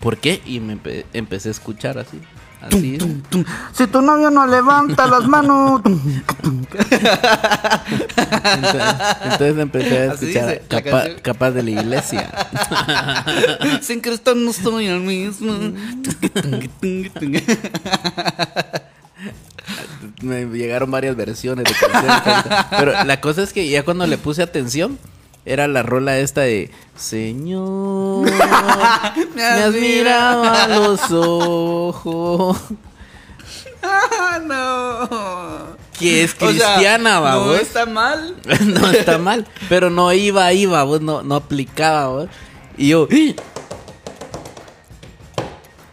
[0.00, 0.40] ¿por qué?
[0.44, 2.20] Y me empe- empecé a escuchar así.
[2.60, 2.98] Así.
[3.72, 5.82] Si tu novio no levanta las manos.
[8.56, 8.82] Entonces,
[9.22, 10.62] entonces empecé a escuchar
[11.22, 12.30] capaz de la iglesia.
[13.82, 15.52] Sin Cristo no soy el mismo.
[20.22, 22.22] Me llegaron varias versiones de canciones.
[22.70, 24.98] Pero la cosa es que ya cuando le puse atención,
[25.46, 28.30] era la rola esta de Señor,
[29.34, 32.58] me has mirado a los ojos.
[33.82, 35.76] Ah, no.
[35.98, 37.60] Que es O sea, cristiana, No babos.
[37.60, 38.36] está mal.
[38.66, 42.28] no está mal, pero no iba, iba, vos no, no aplicaba, vos.
[42.76, 43.06] Y yo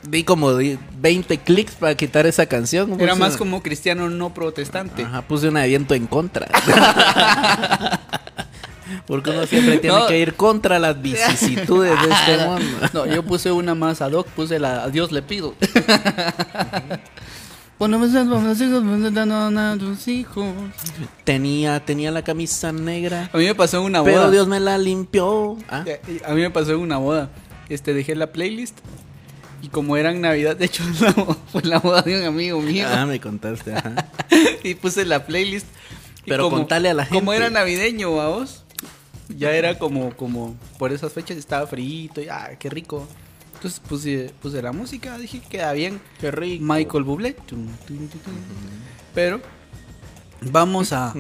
[0.04, 2.94] di como di 20 clics para quitar esa canción.
[3.00, 5.04] Era Puse más una- como cristiano no protestante.
[5.04, 6.48] Ajá, puse un viento en contra.
[9.06, 10.08] Porque uno siempre tiene No.
[10.08, 12.66] que ir contra las vicisitudes de este mundo.
[12.94, 15.56] No, yo puse una más ad hoc, puse la a Dios le pido.
[16.80, 17.00] A.
[21.24, 24.12] Tenía, tenía la camisa negra, A mí me pasó en una boda.
[24.14, 25.58] pero Dios me la limpió.
[25.70, 27.30] Ah, Eh, A mí me pasó en una boda.
[27.70, 28.78] Este, dejé la playlist.
[29.62, 31.14] Y como era en Navidad, de hecho, la
[31.52, 32.86] fue la boda de un amigo mío.
[32.90, 33.96] ah, me contaste, ajá.
[34.64, 35.66] y puse la playlist.
[36.26, 37.48] Pero contale a la Como gente.
[37.48, 38.63] era navideño, vamos.
[39.38, 43.08] Ya era como, como, por esas fechas estaba frito y, ah, qué rico.
[43.56, 46.02] Entonces puse, puse la música, dije, queda bien.
[46.20, 46.64] Qué rico.
[46.66, 47.34] Michael Bublé.
[47.34, 48.34] Tum, tum, tum, tum.
[49.14, 49.40] Pero
[50.42, 51.14] vamos a,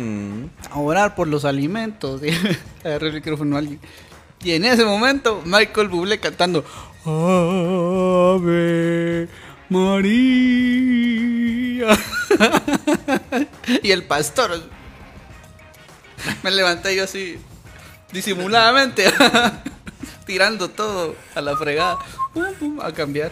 [0.69, 2.21] a orar por los alimentos.
[2.83, 3.79] Agarré el micrófono a alguien.
[4.43, 6.65] Y en ese momento, Michael Bublé cantando
[7.05, 8.49] Ave
[9.69, 11.07] María.
[13.83, 14.51] y el pastor.
[16.43, 17.37] Me levanté yo así,
[18.13, 19.05] disimuladamente,
[20.25, 21.97] tirando todo a la fregada.
[22.33, 23.31] Pum, pum, a cambiar.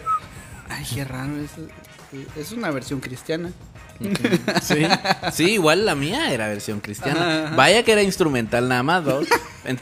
[0.68, 1.32] Ay, qué raro.
[1.38, 3.50] Es, es una versión cristiana.
[4.62, 4.82] Sí.
[5.32, 7.46] sí, igual la mía era versión cristiana.
[7.46, 7.56] Ajá.
[7.56, 9.04] Vaya que era instrumental nada más,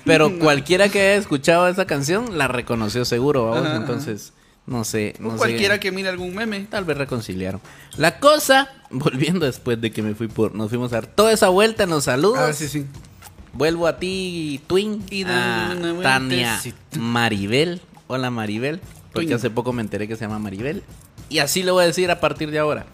[0.04, 3.58] Pero cualquiera que haya escuchado esa canción la reconoció seguro, ¿vos?
[3.58, 3.76] Ajá, ajá.
[3.76, 4.32] Entonces,
[4.66, 5.38] no sé, no O sé.
[5.38, 6.66] cualquiera que mire algún meme.
[6.70, 7.60] Tal vez reconciliaron.
[7.96, 11.48] La cosa, volviendo después de que me fui por, nos fuimos a dar toda esa
[11.48, 12.38] vuelta, nos saludos.
[12.40, 12.86] Ah, sí, sí.
[13.52, 15.04] Vuelvo a ti, Twin.
[15.10, 16.60] Y a una Tania.
[16.98, 17.80] Maribel.
[18.06, 18.80] Hola Maribel.
[19.12, 19.36] Porque Twin.
[19.36, 20.82] hace poco me enteré que se llama Maribel.
[21.28, 22.86] Y así lo voy a decir a partir de ahora.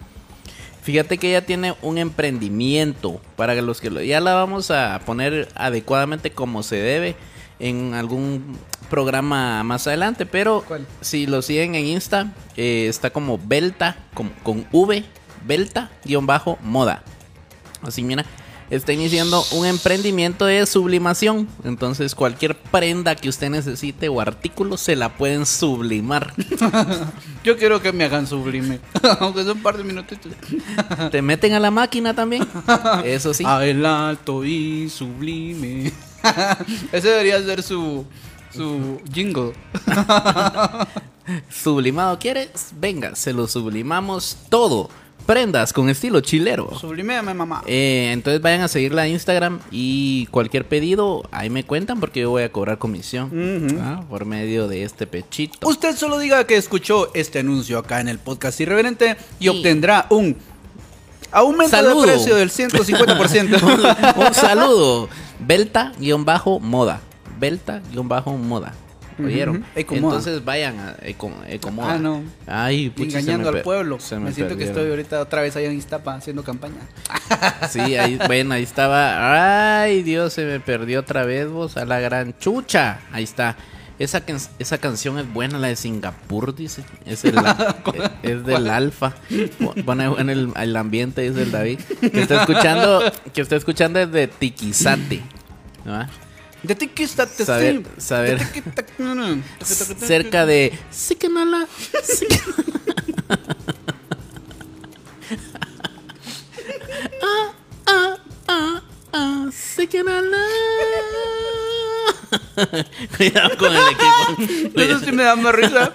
[0.82, 3.20] Fíjate que ella tiene un emprendimiento.
[3.36, 7.16] Para los que lo, ya la vamos a poner adecuadamente como se debe
[7.58, 8.56] en algún
[8.88, 10.26] programa más adelante.
[10.26, 10.86] Pero ¿Cuál?
[11.00, 15.04] si lo siguen en Insta, eh, está como Belta, con, con V,
[15.44, 17.02] Belta, guion bajo, moda.
[17.82, 18.24] Así mira,
[18.70, 21.48] está iniciando un emprendimiento de sublimación.
[21.64, 26.35] Entonces cualquier prenda que usted necesite o artículo se la pueden sublimar.
[27.44, 28.81] Yo quiero que me hagan sublime.
[29.20, 30.33] Aunque son un par de minutitos.
[31.11, 32.46] Te meten a la máquina también.
[33.05, 33.44] Eso sí.
[33.46, 35.92] A el alto y sublime.
[36.92, 38.05] Ese debería ser su,
[38.52, 39.52] su jingle.
[41.50, 44.90] Sublimado quieres, venga, se lo sublimamos todo.
[45.26, 46.70] Prendas con estilo chilero.
[46.78, 47.62] Subliméame, mamá.
[47.66, 52.30] Eh, entonces vayan a seguirla a Instagram y cualquier pedido ahí me cuentan porque yo
[52.30, 55.66] voy a cobrar comisión ah, por medio de este pechito.
[55.68, 59.48] Usted solo diga que escuchó este anuncio acá en el podcast irreverente y Sí.
[59.48, 60.36] obtendrá un
[61.32, 62.02] aumento Saludo.
[62.02, 64.16] de precio del 150%.
[64.28, 65.08] Un saludo.
[65.40, 67.00] Belta-moda.
[67.38, 68.74] Belta-moda.
[69.22, 69.64] ¿Oyeron?
[69.74, 71.94] Entonces vayan a Eco- Ecomoda.
[71.94, 72.22] Ah, no.
[72.46, 73.98] Ay, pucha, se Engañando al pueblo.
[74.20, 76.74] Me, siento que estoy ahorita otra vez allá en Iztapa haciendo campaña.
[77.70, 79.81] Sí, ahí, bueno, ahí estaba.
[79.83, 83.00] Ay, Dios, se me perdió otra vez vos a la gran chucha.
[83.12, 83.57] Ahí está.
[83.98, 84.22] Esa,
[84.59, 86.85] esa canción es buena, la de Singapur, dice.
[87.07, 87.37] Es, el,
[88.22, 89.14] es del alfa.
[89.85, 91.81] Pone en el, el ambiente, dice el David.
[92.00, 93.02] Que está escuchando,
[93.33, 95.22] que está escuchando desde Tiquizate.
[95.85, 96.07] ¿no?
[97.44, 98.38] Saber- saber-.
[100.07, 100.72] Cerca de.
[100.90, 101.66] Sikanala.
[107.22, 107.52] Ah,
[107.87, 108.16] ah,
[108.48, 110.38] ah, ah, Sikanala.
[113.16, 114.81] Cuidado con el equipo.
[114.81, 115.92] Eso sí me da más risa.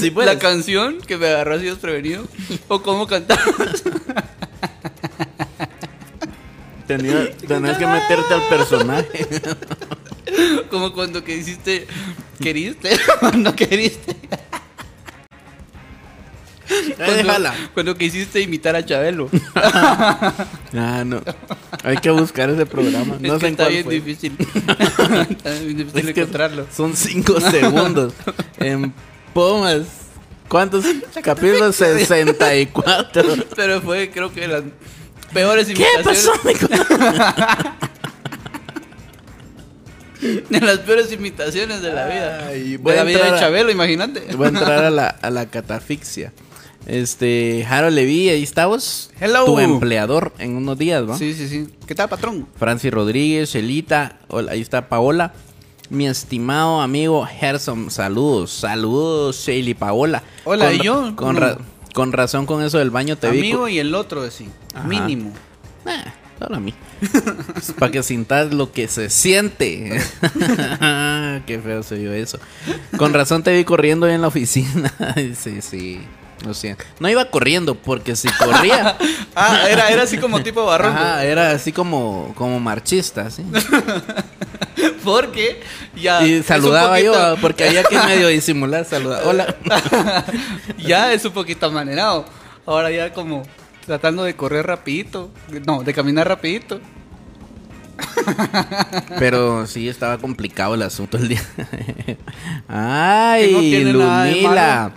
[0.00, 0.10] Sí.
[0.14, 2.26] La canción que me agarró así desprevenido.
[2.68, 3.38] O cómo cantar.
[6.88, 9.28] Tenía- tenías que meterte al personaje.
[10.70, 11.86] Como cuando que hiciste.
[12.40, 12.90] ¿Queriste?
[13.36, 14.16] no queriste.
[16.96, 19.30] Cuando, cuando que hiciste imitar a Chabelo.
[19.54, 21.22] Ah, no.
[21.82, 23.14] Hay que buscar ese programa.
[23.16, 24.36] Es No que sé en está bien difícil.
[25.30, 26.66] está bien difícil Es que encontrarlo.
[26.74, 28.12] Son cinco segundos.
[28.58, 28.92] en
[29.32, 29.86] Pumas.
[30.48, 30.84] ¿Cuántos
[31.22, 31.76] capítulos?
[31.76, 33.22] 64.
[33.56, 34.62] Pero fue, creo que las
[35.32, 36.04] peores ¿Qué imitaciones.
[36.04, 37.66] pasó, Nicolás?
[40.20, 42.46] De las peores imitaciones de la vida.
[42.48, 44.34] Ay, voy de la vida Chabelo, imagínate.
[44.36, 46.32] Voy a entrar a la, a la catafixia.
[46.86, 49.10] Este, Harold Levy, ahí estamos.
[49.20, 49.44] Hello.
[49.44, 51.16] Tu empleador en unos días, ¿no?
[51.16, 51.68] Sí, sí, sí.
[51.86, 52.48] ¿Qué tal, patrón?
[52.58, 55.32] Francis Rodríguez, Shelita, hola, ahí está Paola.
[55.90, 60.22] Mi estimado amigo Gerson, saludos, saludos, Shelly Paola.
[60.44, 61.12] Hola, Con ¿y yo?
[61.16, 61.56] Con, No.
[61.98, 63.40] Con razón con eso del baño te vi.
[63.40, 64.48] Amigo y el otro, sí.
[64.72, 64.86] Ajá.
[64.86, 65.32] Mínimo.
[65.84, 66.04] Eh,
[66.38, 66.72] solo a mí.
[67.76, 70.00] Para que sintas lo que se siente.
[71.46, 72.38] Qué feo se vio eso.
[72.96, 74.94] Con razón te vi corriendo ahí en la oficina.
[75.36, 76.00] sí, sí.
[76.46, 76.84] Lo siento.
[77.00, 78.96] No iba corriendo porque si corría.
[79.34, 80.96] Ah, era, era así como tipo barroco.
[80.96, 83.44] Ajá, era así como, como marchista, ¿sí?
[85.04, 85.60] Porque
[85.96, 86.26] ya.
[86.26, 89.22] Y saludaba yo, poquito- ah, porque había que medio disimular, saludar.
[89.24, 89.56] Hola.
[90.78, 92.24] ya es un poquito amanerado.
[92.66, 93.42] Ahora ya como
[93.86, 95.30] tratando de correr rapidito.
[95.66, 96.80] No, de caminar rapidito.
[99.18, 101.42] Pero sí estaba complicado el asunto el día.
[102.68, 104.92] Ay, no malo.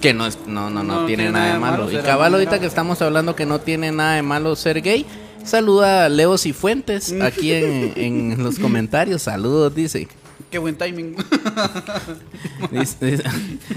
[0.00, 1.90] Que no es, no, no, no, tiene, nada de malo.
[1.90, 5.04] y cabal ahorita que estamos hablando que no tiene nada de malo ser gay,
[5.48, 9.22] Saluda a Leo Cifuentes aquí en, en los comentarios.
[9.22, 10.08] Saludos, dice.
[10.50, 11.14] Qué buen timing.
[12.70, 13.24] Dice, dice-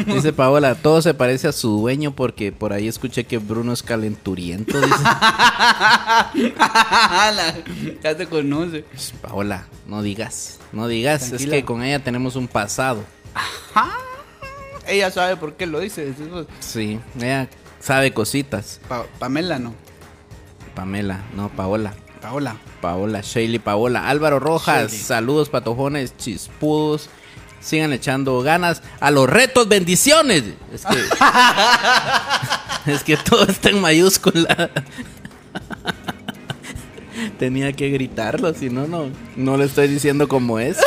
[0.05, 3.83] dice Paola, todo se parece a su dueño porque por ahí escuché que Bruno es
[3.83, 4.79] calenturiento.
[4.79, 4.95] Dice.
[8.03, 8.83] Ya te conoce.
[8.83, 11.27] Pues, Paola, no digas, no digas.
[11.29, 11.55] Tranquila.
[11.55, 13.03] Es que con ella tenemos un pasado.
[14.87, 16.13] Ella sabe por qué lo dice.
[16.59, 17.47] Sí, ella
[17.79, 18.79] sabe cositas.
[18.87, 19.73] Pa- Pamela no.
[20.75, 21.93] Pamela, no, Paola.
[22.21, 22.55] Paola.
[22.81, 24.07] Paola, Shaley Paola.
[24.09, 27.09] Álvaro Rojas, saludos patojones, chispudos.
[27.59, 30.43] Sigan echando ganas a los retos, bendiciones.
[30.73, 30.97] Es que,
[32.91, 34.71] es que todo está en mayúscula.
[37.37, 40.77] Tenía que gritarlo, si no, no, no lo estoy diciendo como es.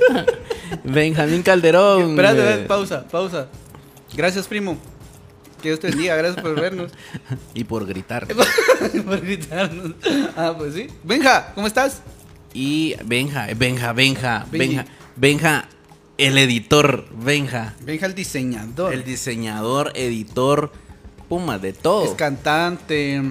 [0.84, 2.10] Benjamín Calderón.
[2.10, 3.46] Espérate, eh, pausa, pausa.
[4.16, 4.76] Gracias, primo.
[5.64, 6.92] Que Dios te bendiga, gracias por vernos.
[7.54, 8.26] Y por gritar.
[9.06, 9.92] por gritarnos.
[10.36, 10.88] Ah, pues sí.
[11.02, 12.02] Benja, ¿cómo estás?
[12.52, 14.76] Y Benja, Benja, Benja, Benji.
[14.76, 15.68] Benja, Benja,
[16.18, 17.72] el editor, Benja.
[17.80, 18.92] Benja el diseñador.
[18.92, 20.70] El diseñador, editor,
[21.30, 22.04] puma, de todo.
[22.04, 23.22] Es cantante.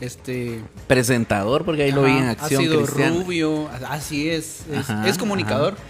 [0.00, 0.62] Este.
[0.88, 2.62] Presentador, porque ahí lo vi en acción.
[2.62, 3.68] Ha sido rubio.
[3.88, 4.64] Así es.
[5.06, 5.74] Es, comunicador.
[5.74, 5.82] ajá.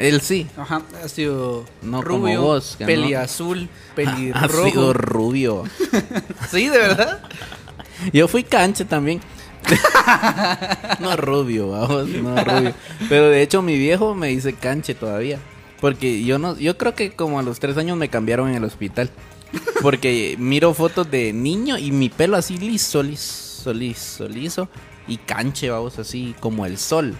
[0.00, 0.46] Él sí.
[0.56, 0.82] Ajá.
[1.04, 2.42] Ha sido No como rubio.
[2.42, 3.20] vos, que peli no.
[3.20, 3.68] azul.
[3.90, 4.70] Ha Pelirrojo.
[4.70, 5.64] sido rubio.
[6.50, 7.22] Sí, de verdad.
[8.12, 9.20] Yo fui canche también.
[11.00, 12.74] no rubio, vamos, no rubio.
[13.08, 15.38] Pero de hecho mi viejo me dice canche todavía.
[15.80, 18.64] Porque yo no, yo creo que como a los tres años me cambiaron en el
[18.64, 19.10] hospital.
[19.82, 24.68] Porque miro fotos de niño y mi pelo así liso, liso, liso, liso.
[25.08, 27.16] Y canche, vamos, así como el sol.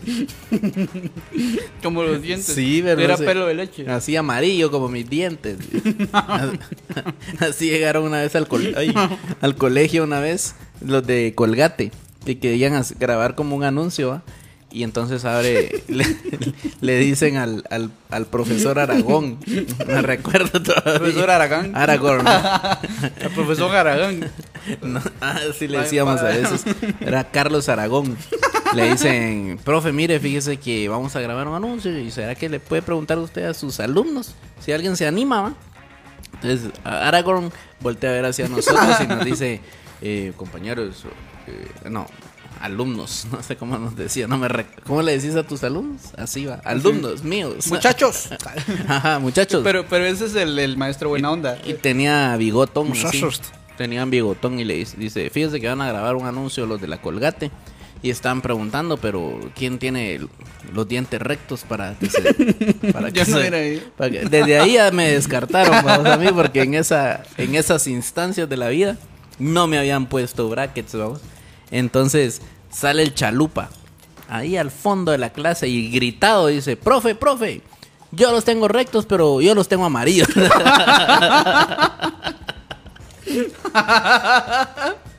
[1.82, 2.54] Como los dientes.
[2.54, 2.82] Sí.
[2.86, 3.88] Era pelo de leche.
[3.88, 5.58] Así amarillo como mis dientes.
[7.38, 8.94] Así llegaron una vez al, ay,
[9.40, 11.92] al colegio, una vez, los de Colgate,
[12.24, 14.22] que querían grabar como un anuncio, ¿va?
[14.72, 16.06] Y entonces abre, le,
[16.80, 19.38] le dicen al, al, al profesor Aragón,
[19.86, 20.98] me recuerdo todavía.
[20.98, 21.74] Profesor Aragán.
[21.74, 22.24] Aragón.
[23.20, 24.30] El profesor Aragán.
[24.82, 26.64] No, ah, sí le decíamos a veces.
[27.00, 28.16] Era Carlos Aragón.
[28.74, 31.98] Le dicen, profe, mire, fíjese que vamos a grabar un anuncio.
[31.98, 34.34] ¿Y será que le puede preguntar usted a sus alumnos?
[34.60, 35.54] Si alguien se anima, ¿va?
[36.34, 39.60] Entonces, a- Aragón voltea a ver hacia nosotros y nos dice,
[40.00, 41.04] eh, compañeros,
[41.48, 42.06] eh, no,
[42.60, 44.48] alumnos, no sé cómo nos decía, no me
[44.86, 46.02] ¿Cómo le decís a tus alumnos?
[46.16, 47.66] Así va, alumnos míos.
[47.68, 48.28] Muchachos.
[48.88, 49.62] Ajá, muchachos.
[49.64, 51.58] Pero, pero ese es el, el maestro buena onda.
[51.64, 52.92] Y tenía bigotón.
[52.92, 53.04] así.
[53.04, 53.40] Muchachos.
[53.76, 56.86] Tenían bigotón y le dice- dice, fíjese que van a grabar un anuncio los de
[56.86, 57.50] la Colgate.
[58.02, 60.20] Y están preguntando, pero ¿quién tiene
[60.72, 62.22] los dientes rectos para que se...
[62.92, 63.82] Para Yo que no se- era ahí.
[63.96, 67.86] para que- desde ahí ya me descartaron vamos, a mí porque en, esa, en esas
[67.86, 68.96] instancias de la vida
[69.38, 71.20] no me habían puesto brackets, vamos.
[71.70, 73.68] Entonces sale el chalupa
[74.30, 77.60] ahí al fondo de la clase y gritado dice, profe, profe,
[78.12, 80.28] yo los tengo rectos, pero yo los tengo amarillos.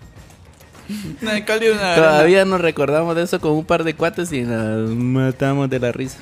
[1.22, 5.80] una- Todavía nos recordamos de eso con un par de cuates y nos matamos de
[5.80, 6.18] la risa.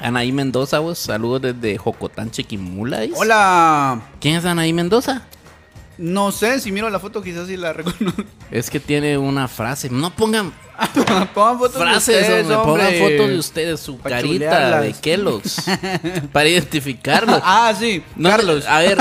[0.00, 3.00] Anaí Mendoza, vos, saludos desde Jocotán, Chiquimula.
[3.14, 4.00] Hola.
[4.20, 5.22] ¿Quién es Anaí Mendoza?
[5.98, 8.22] No sé, si miro la foto quizás sí la reconozco.
[8.50, 9.88] Es que tiene una frase.
[9.88, 10.52] No pongan
[11.34, 14.82] Pongan fotos frases, de ustedes, hombre, pongan fotos de ustedes, su carita chulearlas.
[14.82, 15.64] de Kellogg's,
[16.32, 17.40] para identificarlos.
[17.42, 18.02] Ah, sí.
[18.14, 18.66] No, Carlos.
[18.66, 18.98] A ver,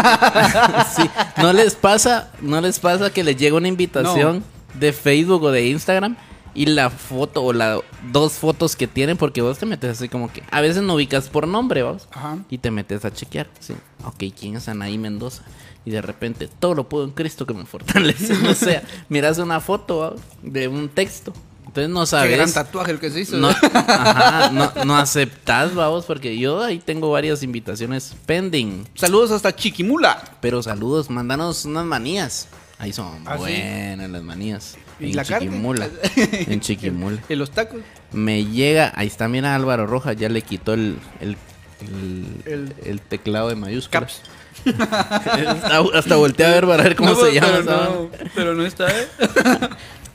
[0.96, 1.10] sí,
[1.42, 4.42] ¿no les pasa, no les pasa que les llega una invitación
[4.80, 6.16] de Facebook o de Instagram
[6.54, 7.80] y la foto o las
[8.12, 11.28] dos fotos que tienen porque vos te metes así como que a veces no ubicas
[11.30, 12.38] por nombre, vamos, Ajá.
[12.50, 13.74] y te metes a chequear, sí.
[14.06, 15.44] Ok, ¿quién es Anaí Mendoza?
[15.84, 18.34] Y de repente todo lo puedo en Cristo que me fortalece.
[18.50, 20.14] O sea, miras una foto ¿va?
[20.42, 21.34] de un texto.
[21.68, 22.54] Entonces no Qué gran sabes.
[22.54, 23.36] tatuaje el que se hizo.
[23.38, 28.88] No, ajá, no, no aceptas, vamos, porque yo ahí tengo varias invitaciones pending.
[28.96, 30.24] Saludos hasta Chiquimula.
[30.40, 32.48] Pero saludos, mándanos unas manías.
[32.78, 33.40] Ahí son ¿Ah, sí?
[33.40, 34.78] buenas las manías.
[35.00, 35.48] ¿Y en la carne?
[35.48, 35.90] Chiquimula.
[36.16, 37.22] en Chiquimula.
[37.30, 37.82] Y los tacos.
[38.12, 43.56] Me llega, ahí está, mira Álvaro Rojas, ya le quitó el, el, el, teclado de
[43.56, 44.22] mayúsculas.
[44.22, 44.22] Caps.
[45.48, 47.48] hasta, hasta volteé a ver para ver cómo No, se llama.
[47.64, 49.08] pero no, pero no está, ¿eh?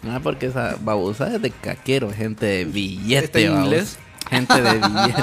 [0.08, 3.24] Ah, porque esa babosa es de caquero, gente de billete.
[3.24, 3.98] ¿Está en inglés?
[4.30, 5.22] Gente de billete.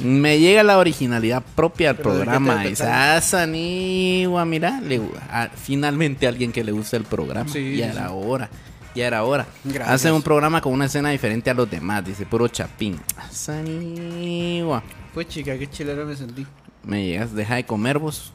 [0.00, 2.62] Me llega la originalidad propia al Pero ¿de qué programa.
[2.84, 7.50] ah, Sanigua, mira, le- ah, finalmente alguien que le gusta el programa.
[7.50, 8.48] Sí, ya sí, era hora.
[8.94, 9.46] Ya era hora.
[9.64, 9.88] Gracias.
[9.90, 12.04] Hace un programa con una escena diferente a los demás.
[12.04, 12.98] Dice, puro chapín.
[13.30, 14.82] Sanigua.
[15.14, 16.46] Pues chica, qué chilero me sentí.
[16.84, 18.32] Me llegas, deja de comer vos.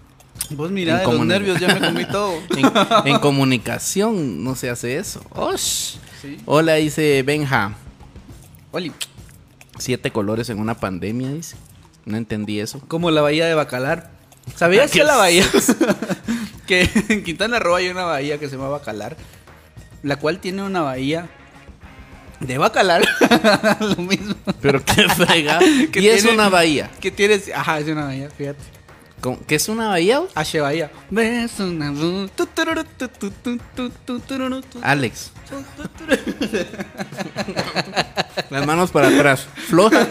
[0.49, 2.34] Vos mira, En de los nervios ya me comí todo.
[3.06, 5.22] En, en comunicación no se hace eso.
[5.32, 5.95] Osh.
[6.22, 6.38] Sí.
[6.45, 7.74] Hola, dice Benja.
[8.72, 8.91] Oli,
[9.84, 11.58] Siete colores en una pandemia, dice.
[12.06, 12.80] No entendí eso.
[12.88, 14.12] como la bahía de Bacalar.
[14.56, 15.46] ¿Sabías ¿Qué que la bahía?
[16.68, 19.18] que en Quintana Roo hay una bahía que se llama Bacalar,
[20.02, 21.28] la cual tiene una bahía
[22.40, 23.04] de Bacalar.
[23.82, 24.36] Lo mismo.
[24.62, 25.66] Pero qué fregado.
[25.92, 26.90] Que y es una bahía.
[27.02, 27.52] Que tienes.
[27.54, 28.64] Ajá, es una bahía, fíjate.
[29.48, 30.22] ¿Qué es una bahía?
[30.34, 30.92] H bahía.
[31.10, 31.92] Ves una
[34.82, 35.32] Alex.
[38.50, 39.48] Las manos para atrás.
[39.68, 40.08] Floja.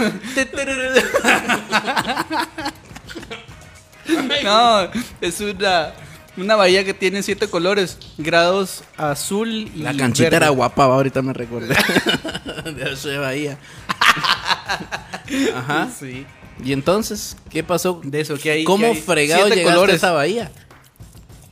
[4.42, 4.88] No,
[5.20, 5.92] es una,
[6.36, 10.36] una bahía que tiene siete colores, grados azul y La canchita verde.
[10.36, 11.74] era guapa, va, ahorita me recordé.
[12.64, 13.58] de esa bahía.
[15.54, 15.88] Ajá.
[15.98, 16.26] Sí.
[16.64, 18.00] Y entonces, ¿qué pasó?
[18.04, 18.64] De eso que hay.
[18.64, 19.94] ¿Cómo que hay fregado llegaste colores.
[19.94, 20.50] a esa bahía?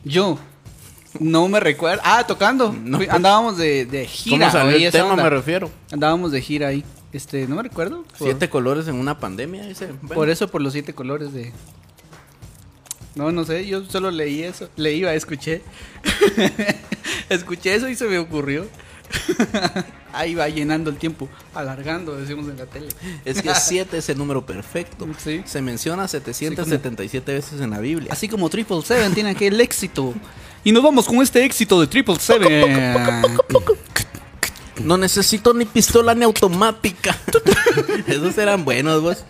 [0.05, 0.39] Yo.
[1.19, 2.03] No me recuerdo.
[2.05, 2.73] Ah, tocando.
[2.73, 3.11] No, pues.
[3.11, 4.49] andábamos de, de gira.
[4.49, 5.11] ¿Cómo salió el tema?
[5.11, 5.25] onda.
[5.25, 5.71] Me refiero.
[5.91, 6.85] Andábamos de gira ahí.
[7.13, 8.05] Este, no me recuerdo.
[8.05, 9.87] Por, Siete colores en una pandemia, dice.
[9.87, 11.53] Bueno, por eso, por los siete colores de.
[13.17, 14.69] No, no sé, yo solo leí eso.
[14.77, 15.63] Leí, va, escuché.
[17.29, 18.67] escuché eso y se me ocurrió.
[20.13, 22.89] Ahí va llenando el tiempo, alargando, decimos en la tele.
[23.25, 25.09] Es que siete es el número perfecto.
[25.19, 25.43] Sí.
[25.45, 28.13] Se menciona 777 veces en la Biblia.
[28.13, 30.15] Así como Triple Seven tiene aquel éxito.
[30.65, 32.93] Y nos vamos con este éxito de Triple Seven.
[34.85, 37.15] No necesito ni pistola ni automática.
[38.07, 39.25] Esos eran buenos, vos.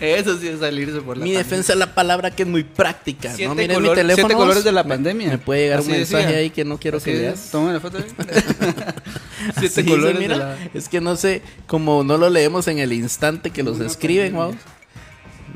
[0.00, 3.28] Eso sí es salirse por la Mi defensa es la palabra que es muy práctica.
[3.32, 4.26] Siete no miren color- mi teléfono.
[4.28, 5.28] siete colores de la Me- pandemia.
[5.28, 6.38] Me puede llegar Así un mensaje decía.
[6.38, 7.48] ahí que no quiero que veas.
[7.52, 7.98] Toma la foto.
[9.58, 10.58] Siete dice, colores mira, de la.
[10.74, 14.32] Es que no sé, como no lo leemos en el instante que los Una escriben,
[14.34, 14.46] pandemia.
[14.56, 14.77] vamos.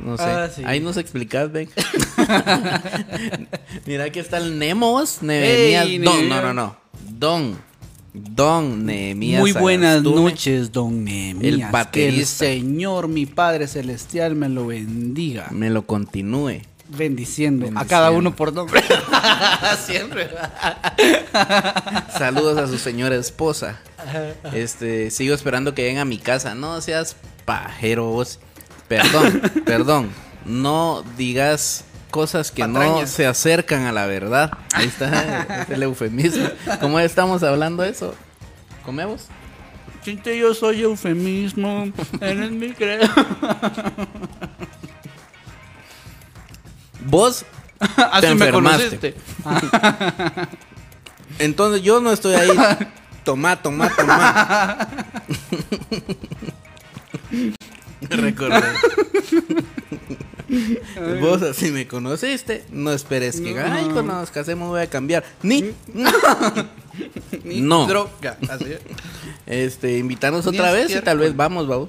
[0.03, 0.24] No sé.
[0.24, 0.62] Ah, sí.
[0.64, 1.68] Ahí nos explicas, ven.
[3.86, 5.22] Mira, aquí está el Nemo, vos.
[5.22, 6.12] Nehemías.
[6.12, 6.76] Don, no, no, no.
[7.09, 7.72] Don.
[8.14, 9.40] Don Nehemías.
[9.40, 11.72] Muy buenas noches, don Nehemías.
[11.72, 12.26] El Que el.
[12.26, 15.48] Señor, mi Padre Celestial, me lo bendiga.
[15.50, 16.62] Me lo continúe.
[16.88, 18.82] Bendiciendo, a cada uno por nombre.
[19.86, 20.28] Siempre.
[22.18, 23.80] Saludos a su señora esposa.
[24.53, 26.55] Este, sigo esperando que venga a mi casa.
[26.55, 28.40] No seas pajero vos.
[28.97, 30.11] Perdón, perdón.
[30.45, 34.53] No digas cosas que no se acercan a la verdad.
[34.74, 36.47] Ahí está es el eufemismo.
[36.80, 38.14] ¿Cómo estamos hablando de eso?
[38.84, 39.26] ¿Comemos?
[40.05, 41.90] Chinte, yo soy eufemismo.
[42.20, 43.09] Eres mi creo.
[47.07, 47.47] Vos,
[47.97, 49.14] Así me enfermaste.
[49.14, 49.14] conociste.
[51.38, 52.51] entonces yo no estoy ahí.
[53.24, 54.88] Tomá, tomá, tomá.
[58.11, 58.62] Recordé.
[61.20, 63.61] Vos así me conociste, no esperes que No.
[63.64, 65.24] ay, cuando nos casemos voy a cambiar.
[65.42, 65.62] Ni,
[67.44, 67.86] Ni No.
[67.86, 68.36] Droga.
[68.50, 68.80] Así es.
[69.46, 71.88] este, invitarnos otra vez y tal vez vamos, vamos.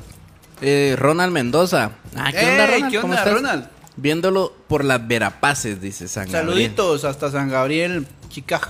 [0.61, 1.91] Eh, Ronald Mendoza.
[2.15, 2.91] Ah, ¿qué onda, Ronald?
[2.91, 3.33] ¿qué ¿Cómo onda, estás?
[3.33, 3.67] Ronald?
[3.97, 6.45] Viéndolo por las Verapaces, dice San Gabriel.
[6.47, 8.67] Saluditos hasta San Gabriel, Chicago.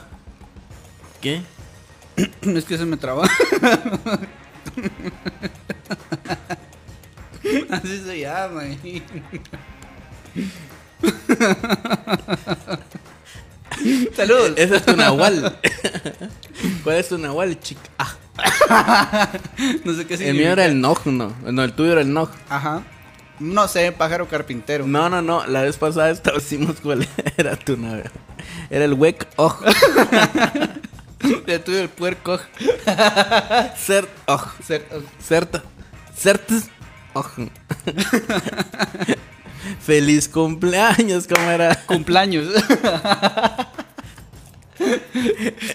[1.21, 1.41] ¿Qué?
[2.41, 3.27] Es que se me traba.
[7.69, 8.63] Así se llama.
[14.15, 14.53] Saludos.
[14.55, 15.57] Ese es tu nahual.
[16.83, 17.81] ¿Cuál es tu nahual, chica?
[17.97, 19.29] Ah,
[19.83, 20.33] No sé qué el significa.
[20.33, 21.33] mío era el Noj, no.
[21.43, 22.29] No, el tuyo era el Noj.
[22.49, 22.83] Ajá.
[23.39, 24.85] No sé, pájaro carpintero.
[24.87, 25.45] No, no, no.
[25.47, 28.03] La vez pasada establecimos cuál era tu nave.
[28.69, 29.55] Era el Wek Oj.
[31.47, 32.39] El tuyo el puerco.
[33.77, 34.41] Cert Oj.
[34.65, 34.85] Ser-
[35.25, 35.63] Certa.
[36.15, 36.69] Certes Oj.
[39.82, 41.76] Feliz cumpleaños, ¿cómo era?
[41.86, 42.47] Cumpleaños.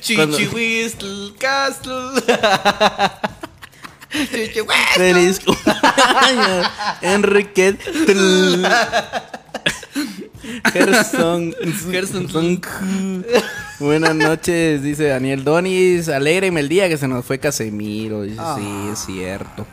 [0.00, 2.22] Chichihuistl Castle.
[4.10, 4.96] Chichihuistl.
[4.96, 6.66] Feliz cumpleaños,
[7.02, 7.76] Enrique.
[10.72, 11.54] Gerson.
[11.90, 12.28] Gerson.
[13.80, 16.08] Buenas noches, dice Daniel Donis.
[16.08, 18.22] Alégreme el día que se nos fue Casemiro.
[18.22, 18.56] Dice, Ah.
[18.58, 19.66] sí, es cierto.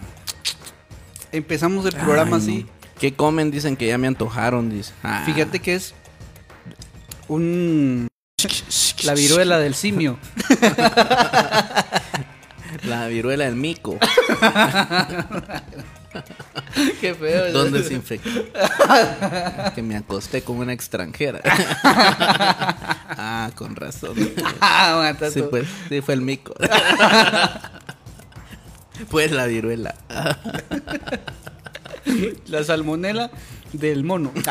[1.35, 2.63] Empezamos el programa Ay, así.
[2.63, 2.69] no.
[2.99, 3.51] ¿Qué comen?
[3.51, 4.93] Dicen que ya me antojaron, dice.
[5.03, 5.23] Ah.
[5.25, 5.93] Fíjate que es
[7.27, 8.07] un
[9.03, 10.17] la viruela del simio.
[12.83, 13.97] La viruela del mico.
[17.01, 17.51] Qué feo.
[17.51, 18.29] ¿Dónde se infectó?
[19.73, 21.41] que me acosté con una extranjera.
[21.83, 24.13] ah, con razón.
[24.61, 26.53] Ah, Sí, pues, sí, fue el mico.
[29.09, 29.95] Pues la viruela.
[32.47, 33.31] La salmonela
[33.73, 34.31] del mono.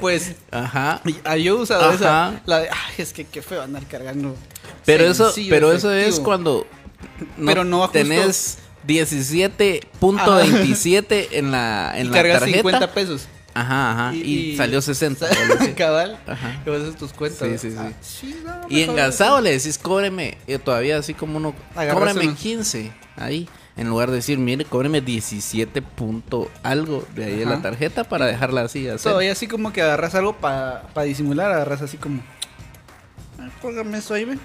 [0.00, 0.34] pues.
[0.50, 1.00] Ajá.
[1.24, 2.40] ah, Yo he usado esa.
[2.46, 4.36] La de, ay, es que qué feo andar cargando.
[4.84, 6.24] Pero eso, pero eso es efectivo".
[6.24, 6.66] cuando
[7.44, 12.58] Pero no justo- tenés 17.27 en la, en y la cargas tarjeta.
[12.58, 13.26] 50 pesos.
[13.54, 14.14] Ajá, ajá.
[14.14, 15.26] Y, salió 60.
[15.26, 15.72] algo así.
[15.76, 16.18] Cabal.
[16.26, 16.60] Ajá.
[16.62, 17.48] Haces tus cuentas.
[17.60, 18.42] Sí, sí, sí.
[18.46, 21.54] Ah, Y engasado le decís, cóbreme, y todavía así como uno,
[21.92, 22.38] cóbreme unos.
[22.38, 27.60] 15, ahí, en lugar de decir, mire, cóbreme 17 punto algo de ahí de la
[27.62, 28.88] tarjeta para dejarla así.
[29.02, 32.22] Todavía así como que agarras algo para disimular, agarras así como.
[33.38, 34.38] "Ah, Póngame eso ahí, ve.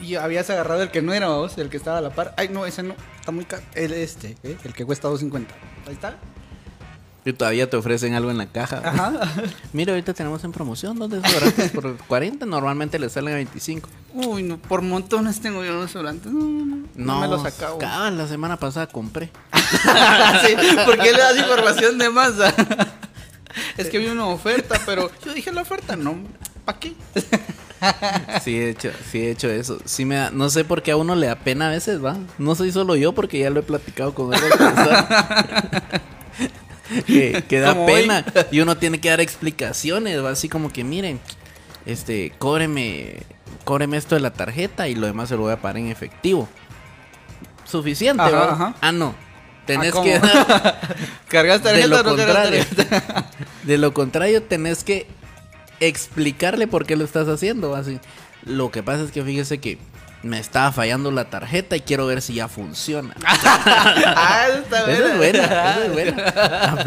[0.00, 2.34] Y habías agarrado el que no era vos, el que estaba a la par.
[2.36, 3.62] Ay, no, ese no, está muy caro.
[3.74, 4.56] El este, ¿eh?
[4.64, 5.46] el que cuesta 2.50.
[5.86, 6.16] Ahí está.
[7.26, 8.82] Y todavía te ofrecen algo en la caja.
[8.84, 9.12] Ajá.
[9.72, 13.88] Mire, ahorita tenemos en promoción dos desodorantes por 40, normalmente le salen a 25.
[14.12, 16.30] Uy, no, por montones tengo yo los sobrantes.
[16.30, 17.78] No, no, no, no me los acabo.
[17.78, 19.30] cabal, la semana pasada compré.
[20.44, 20.54] sí,
[20.84, 22.52] ¿por qué le das información de masa?
[23.78, 26.16] es que vi una oferta, pero yo dije la oferta, no.
[26.66, 26.94] ¿Para qué?
[28.42, 29.78] Sí he hecho, sí he hecho eso.
[29.84, 32.16] Sí me da- no sé por qué a uno le da pena a veces, va.
[32.38, 35.06] No soy solo yo porque ya lo he platicado con otras personas.
[37.06, 37.86] que, que da hoy.
[37.92, 41.20] pena y uno tiene que dar explicaciones, va así como que miren,
[41.86, 43.22] este, cóbreme,
[43.64, 46.48] cóbreme esto de la tarjeta y lo demás se lo voy a pagar en efectivo.
[47.64, 48.52] Suficiente, Ajá, va.
[48.52, 48.74] ajá.
[48.80, 49.14] Ah, no.
[49.66, 50.20] Tenés Ah, que
[51.28, 53.30] ¿Cargas de tarjeta lo o no cargas tarjeta?
[53.62, 55.06] De lo contrario, tenés que
[55.80, 57.74] explicarle por qué lo estás haciendo.
[57.74, 57.98] Así.
[58.44, 59.78] Lo que pasa es que fíjese que
[60.24, 63.14] me estaba fallando la tarjeta y quiero ver si ya funciona.
[63.26, 66.84] ah, esa es buena, esa es buena.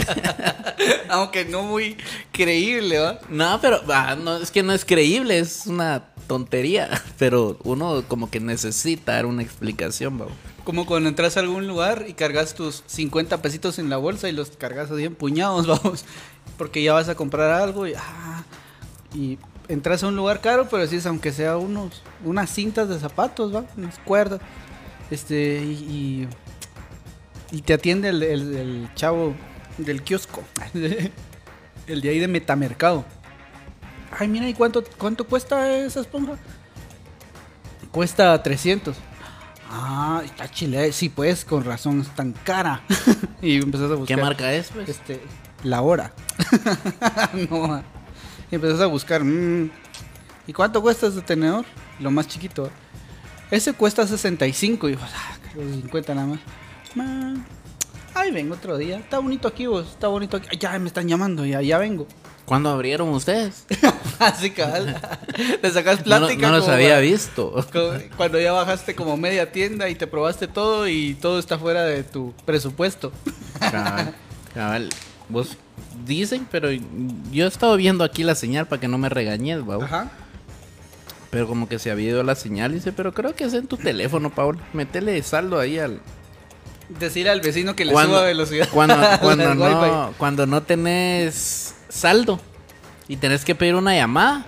[1.10, 1.98] Aunque no muy
[2.32, 3.20] creíble, ¿va?
[3.30, 6.90] No, pero ah, no, es que no es creíble, es una tontería.
[7.18, 10.32] Pero uno como que necesita dar una explicación, babo.
[10.64, 14.34] Como cuando entras a algún lugar y cargas tus 50 pesitos en la bolsa y
[14.34, 16.06] los cargas así en puñados, vamos.
[16.58, 18.44] Porque ya vas a comprar algo y, ah,
[19.16, 19.38] y
[19.70, 23.66] entras a un lugar caro, pero decís, aunque sea unos, unas cintas de zapatos, ¿va?
[23.78, 24.40] Unas cuerdas.
[25.12, 26.28] Este, y,
[27.52, 29.34] y, y te atiende el, el- el chavo
[29.78, 30.44] del kiosco.
[30.74, 33.06] el de ahí de Metamercado.
[34.18, 36.34] Ay, mira, ¿y cuánto, cuánto cuesta esa esponja?
[37.92, 38.96] Cuesta 300.
[39.70, 40.92] Ah, está chile.
[40.94, 42.82] Sí, pues, con razón, es tan cara.
[43.42, 44.16] y empezás a buscar.
[44.18, 44.88] ¿Qué marca es, pues?
[44.90, 45.22] Este,
[45.64, 46.14] la hora.
[47.50, 47.84] no.
[48.52, 49.24] Y empezás a buscar.
[49.24, 49.70] mm,
[50.48, 51.66] ¿Y cuánto cuesta ese tenedor?
[52.00, 52.70] Lo más chiquito.
[53.52, 54.90] Ese cuesta 65.
[54.90, 56.40] Y yo, ah, creo 50 nada más.
[56.96, 57.36] Ma,
[58.14, 58.98] Ay, vengo otro día.
[58.98, 59.88] Está bonito aquí vos.
[59.88, 60.48] Está bonito aquí.
[60.52, 61.46] Ay, Ya me están llamando.
[61.46, 62.08] Ya, ya vengo.
[62.46, 63.66] ¿Cuándo abrieron ustedes?
[64.20, 65.00] Así cabal.
[65.62, 66.48] Le sacas No, plática.
[66.48, 67.66] no los como había para- visto.
[68.18, 72.04] Cuando ya bajaste como media tienda y te probaste todo y todo está fuera de
[72.04, 73.12] tu presupuesto.
[73.60, 74.16] Cabal,
[74.54, 74.90] cabal.
[75.30, 75.58] Vos
[76.06, 79.84] dicen, pero yo he estado viendo aquí la señal para que no me regañes, babo.
[79.84, 80.10] Ajá.
[81.30, 83.76] Pero como que se había ido la señal, dice, pero creo que es en tu
[83.78, 84.58] teléfono, Paul.
[84.74, 86.00] Métele saldo ahí al...
[87.00, 88.70] Decirle al vecino que le Cuando- suba velocidad.
[88.72, 92.40] Cuando, cuando, no, cuando no tenés saldo
[93.10, 94.46] y tenés que pedir una llamada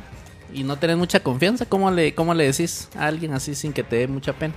[0.53, 3.83] y no tenés mucha confianza, ¿cómo le, cómo le decís a alguien así sin que
[3.83, 4.53] te dé mucha pena?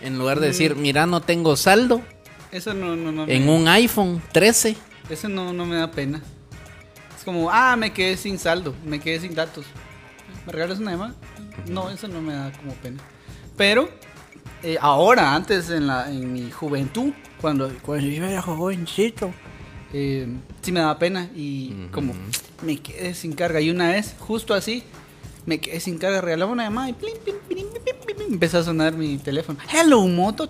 [0.00, 0.80] En lugar de decir, Mm.
[0.80, 2.02] mira, no tengo saldo
[2.52, 3.26] Eso no, no, no.
[3.26, 4.76] en un iPhone 13.
[5.08, 6.20] Eso no, no me da pena.
[7.16, 9.64] Es como, ah, me quedé sin saldo, me quedé sin datos.
[10.46, 11.14] ¿Me regalas una llamada?
[11.68, 13.00] No, eso no me da como pena.
[13.56, 13.88] Pero,
[14.62, 19.32] eh, ahora, antes en, la, en mi juventud, cuando, cuando yo era jovencito,
[19.92, 20.26] eh,
[20.62, 22.14] sí me daba pena y como
[22.62, 23.60] me quedé sin carga.
[23.60, 24.82] Y una vez, justo así,
[25.46, 27.66] me quedé sin carga, regalaba una llamada y plin, plin, plin,
[28.32, 29.58] empezó a sonar mi teléfono.
[29.72, 30.48] Hello, moto.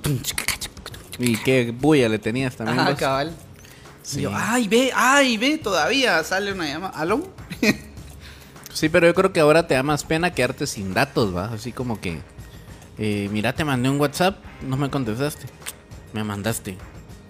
[1.18, 2.84] Y qué bulla le tenías también.
[2.84, 2.94] Vos.
[2.94, 3.32] cabal.
[4.02, 4.20] Sí.
[4.20, 6.98] Y yo, ay, ve, ay, ve, todavía sale una llamada.
[6.98, 7.28] ¿Aló?
[8.72, 11.52] Sí, pero yo creo que ahora te da más pena quedarte sin datos, ¿va?
[11.52, 12.20] Así como que,
[12.96, 15.44] eh, mira, te mandé un WhatsApp, no me contestaste.
[16.14, 16.78] Me mandaste.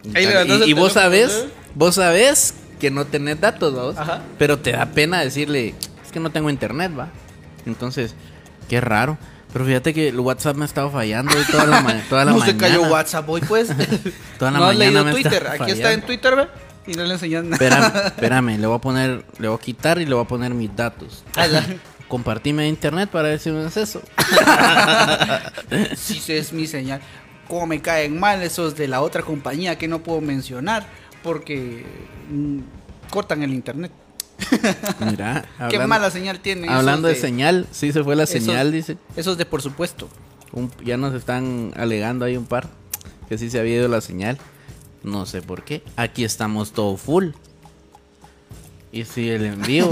[0.05, 3.77] Y, Ahí tal- levantas y- el y vos sabés, vos sabés que no tenés datos,
[3.77, 3.83] ¿va?
[3.83, 3.97] vos?
[3.99, 4.23] Ajá.
[4.39, 5.75] Pero te da pena decirle,
[6.07, 7.09] es que no tengo internet, ¿va?
[7.67, 8.15] Entonces,
[8.69, 9.19] qué raro.
[9.53, 12.39] Pero fíjate que el WhatsApp me estaba fallando hoy toda la, ma- toda la no
[12.39, 12.59] mañana.
[12.59, 13.69] se cayó WhatsApp hoy, pues.
[14.39, 15.47] Toda la no has mañana leído me Twitter.
[15.47, 16.03] Aquí está en.
[16.03, 16.49] Twitter, ¿ve?
[16.87, 17.55] Y no le enseñas nada.
[17.57, 20.53] Espérame, espérame, le voy a poner, le voy a quitar y le voy a poner
[20.55, 21.23] mis datos.
[21.37, 21.65] Ala.
[22.09, 24.03] Compartime internet para ver si me haces eso.
[25.97, 27.01] Sí, es mi señal.
[27.49, 30.87] Cómo me caen mal esos de la otra compañía que no puedo mencionar
[31.23, 31.85] porque
[32.31, 32.59] mm,
[33.11, 33.93] cortan el internet.
[35.01, 36.65] Mira, Qué mala señal tienen.
[36.65, 38.97] esos hablando de, señal, sí se fue la esos- señal, dice.
[39.17, 40.09] Esos de por supuesto.
[40.53, 42.69] Un- ya nos están alegando ahí un par
[43.29, 44.39] que sí se había ido la señal.
[45.03, 45.83] No sé por qué.
[45.97, 47.31] Aquí estamos todo full.
[48.93, 49.89] Y si el envío.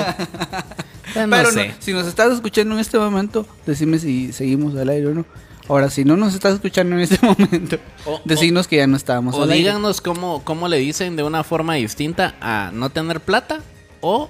[1.14, 1.68] Pues no Pero sé.
[1.68, 5.24] no, si nos estás escuchando en este momento, decime si seguimos al aire o no.
[5.68, 8.20] Ahora, si no nos estás escuchando en este momento, O-
[8.66, 9.58] que ya no estábamos O al aire.
[9.64, 13.60] díganos cómo, cómo le dicen de una forma distinta a no tener plata
[14.02, 14.28] o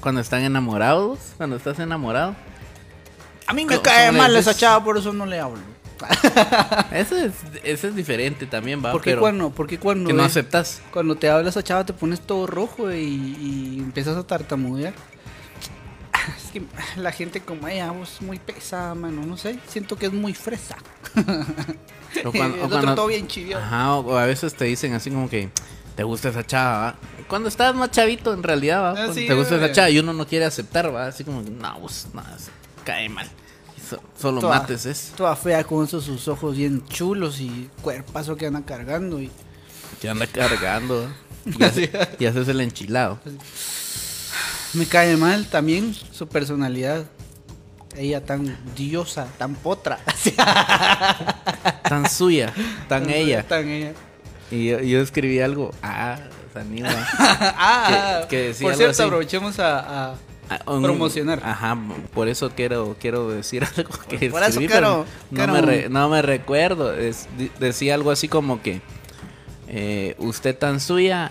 [0.00, 2.34] cuando están enamorados, cuando estás enamorado.
[3.46, 5.60] A mí me ¿Cómo- cae mal esa chava, por eso no le hablo.
[6.92, 7.32] Eso es,
[7.62, 8.90] eso es diferente también, va.
[8.90, 10.80] ¿Por qué pero cuando, por qué cuando, que no eh, aceptas.
[10.94, 14.94] cuando te habla esa chava te pones todo rojo y, y empiezas a tartamudear?
[16.38, 16.62] Es que
[16.96, 20.76] la gente como ella, vos muy pesada, mano, no sé, siento que es muy fresa.
[22.24, 23.62] O cuando- o cuando- todo bien chiviado.
[23.62, 25.48] Ajá, o a veces te dicen así como que
[25.96, 26.94] te gusta esa chava, ¿va?
[27.30, 28.90] Cuando estás más chavito, en realidad, ¿va?
[28.90, 31.06] Ah, Cuando sí, te gusta esa chava y uno no quiere aceptar, ¿va?
[31.06, 32.22] Así como no, pues, no,
[32.84, 33.26] cae mal.
[33.88, 35.12] So- solo Toda- mates es.
[35.16, 39.30] Toda fea con esos sus ojos bien chulos y cuerpazo que anda cargando y
[40.02, 41.08] Que anda cargando.
[41.58, 43.18] Y, hace- y haces el enchilado.
[44.74, 47.06] me cae mal también su personalidad.
[47.96, 49.98] Ella tan diosa, tan potra.
[51.88, 52.52] Tan suya,
[52.88, 53.42] tan ella.
[53.46, 53.92] Tan ella.
[54.50, 55.72] Y yo, yo escribí algo.
[55.82, 56.18] Ah,
[57.18, 59.02] Ah, Que- que decía por algo cierto, así.
[59.02, 60.14] aprovechemos a, a-
[60.52, 61.40] Ah, un- Promocionar.
[61.44, 61.78] Ajá,
[62.12, 66.08] por eso quiero quiero decir algo que Por eso escribí, pero no, me re- no
[66.08, 66.92] me recuerdo.
[66.92, 67.28] Es-
[67.60, 68.80] decía algo así como que
[69.68, 71.30] eh, usted tan suya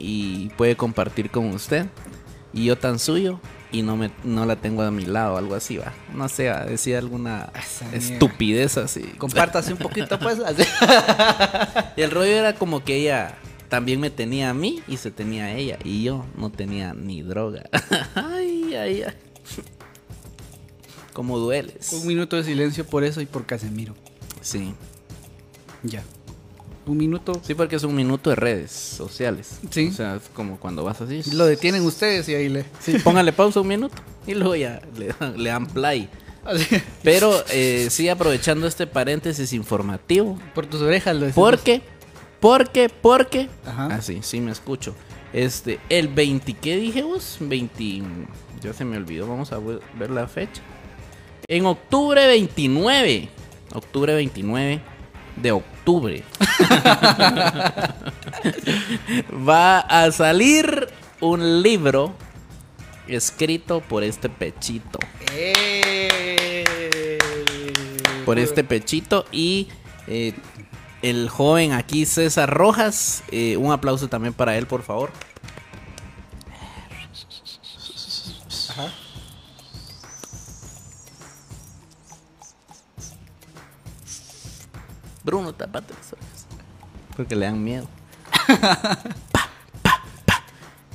[0.00, 1.86] y puede compartir con usted
[2.52, 3.38] y yo tan suyo
[3.70, 5.92] y no me no la tengo a mi lado, algo así va.
[6.12, 7.98] No sé, va, decía alguna Esa mierda.
[8.08, 9.02] estupidez así.
[9.18, 10.40] compártase un poquito pues.
[10.44, 10.64] así.
[11.96, 13.36] Y el rollo era como que ella
[13.68, 15.78] también me tenía a mí y se tenía a ella.
[15.84, 17.64] Y yo no tenía ni droga.
[18.14, 19.14] ay, ay, ay.
[21.12, 21.92] Como dueles.
[21.92, 23.94] un minuto de silencio por eso y por Casemiro.
[24.40, 24.72] Sí.
[25.82, 26.02] Ya.
[26.86, 27.40] Un minuto.
[27.44, 29.58] Sí, porque es un minuto de redes sociales.
[29.70, 29.88] Sí.
[29.88, 31.22] O sea, es como cuando vas así.
[31.32, 32.64] Lo detienen ustedes y ahí le.
[32.80, 33.96] Sí, póngale pausa un minuto.
[34.26, 36.08] Y luego ya le, dan- le dan play.
[37.02, 40.38] Pero eh, sí, aprovechando este paréntesis informativo.
[40.54, 41.50] por tus orejas lo decimos.
[41.50, 41.82] Porque,
[42.40, 43.48] porque, porque.
[43.66, 43.88] Ajá.
[43.92, 44.94] Ah, sí, me escucho.
[45.32, 47.36] Este, el 20, ¿qué dije vos?
[47.40, 48.02] 20.
[48.60, 50.62] Ya se me olvidó, vamos a ver ver la fecha.
[51.46, 53.28] En octubre 29.
[53.74, 54.80] Octubre 29
[55.36, 56.22] de octubre.
[59.48, 60.88] Va a salir
[61.20, 62.14] un libro
[63.06, 64.98] escrito por este pechito.
[65.32, 66.64] Eh.
[68.24, 69.68] por este pechito y
[70.06, 70.34] eh,
[71.02, 73.22] el joven aquí César Rojas.
[73.30, 75.10] eh, un aplauso también para él, por favor.
[78.70, 78.92] Ajá.
[85.24, 86.46] Bruno, tapate las orejas.
[87.16, 87.86] Porque le dan miedo.
[88.60, 89.50] Pa,
[89.82, 90.42] pa, pa.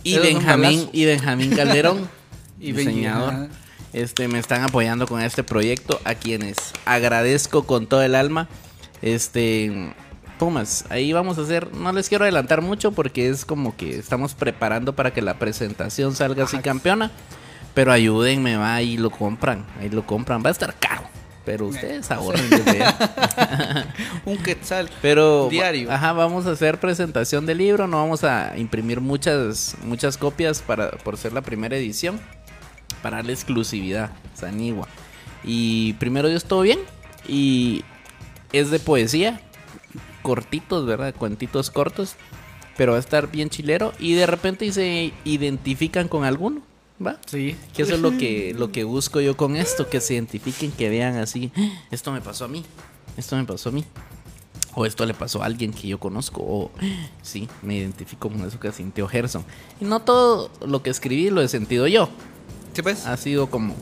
[0.04, 2.10] Y Benjamín, y Benjamín Calderón,
[2.60, 3.50] Y diseñador.
[3.92, 8.48] Este, me están apoyando con este proyecto, a quienes agradezco con todo el alma.
[9.04, 9.94] Este,
[10.40, 14.34] Pumas, ahí vamos a hacer, no les quiero adelantar mucho porque es como que estamos
[14.34, 17.12] preparando para que la presentación salga así campeona.
[17.74, 21.04] Pero ayúdenme, va, ahí lo compran, ahí lo compran, va a estar caro.
[21.44, 22.48] Pero ustedes ahorren.
[24.26, 24.90] Un quetzal.
[25.02, 25.92] Pero Diario.
[25.92, 30.92] Ajá, vamos a hacer presentación del libro, no vamos a imprimir muchas muchas copias para
[30.92, 32.20] por ser la primera edición
[33.02, 34.88] para la exclusividad, Sanigua.
[35.44, 36.80] Y primero Dios todo bien
[37.28, 37.84] y
[38.54, 39.42] es de poesía,
[40.22, 41.14] cortitos, ¿verdad?
[41.16, 42.16] Cuentitos cortos,
[42.78, 46.62] pero va a estar bien chilero y de repente se identifican con alguno,
[47.06, 47.18] ¿va?
[47.26, 47.56] Sí.
[47.76, 50.90] Que eso es lo que, lo que busco yo con esto, que se identifiquen, que
[50.90, 52.64] vean así, "Ah, esto me pasó a mí,
[53.18, 53.84] esto me pasó a mí.
[54.76, 56.42] O esto le pasó a alguien que yo conozco.
[56.42, 59.46] O "Ah, sí, me identifico con eso que sintió Gerson.
[59.80, 62.10] Y no todo lo que escribí lo he sentido yo.
[62.74, 63.06] Sí, pues.
[63.06, 63.76] Ha sido como,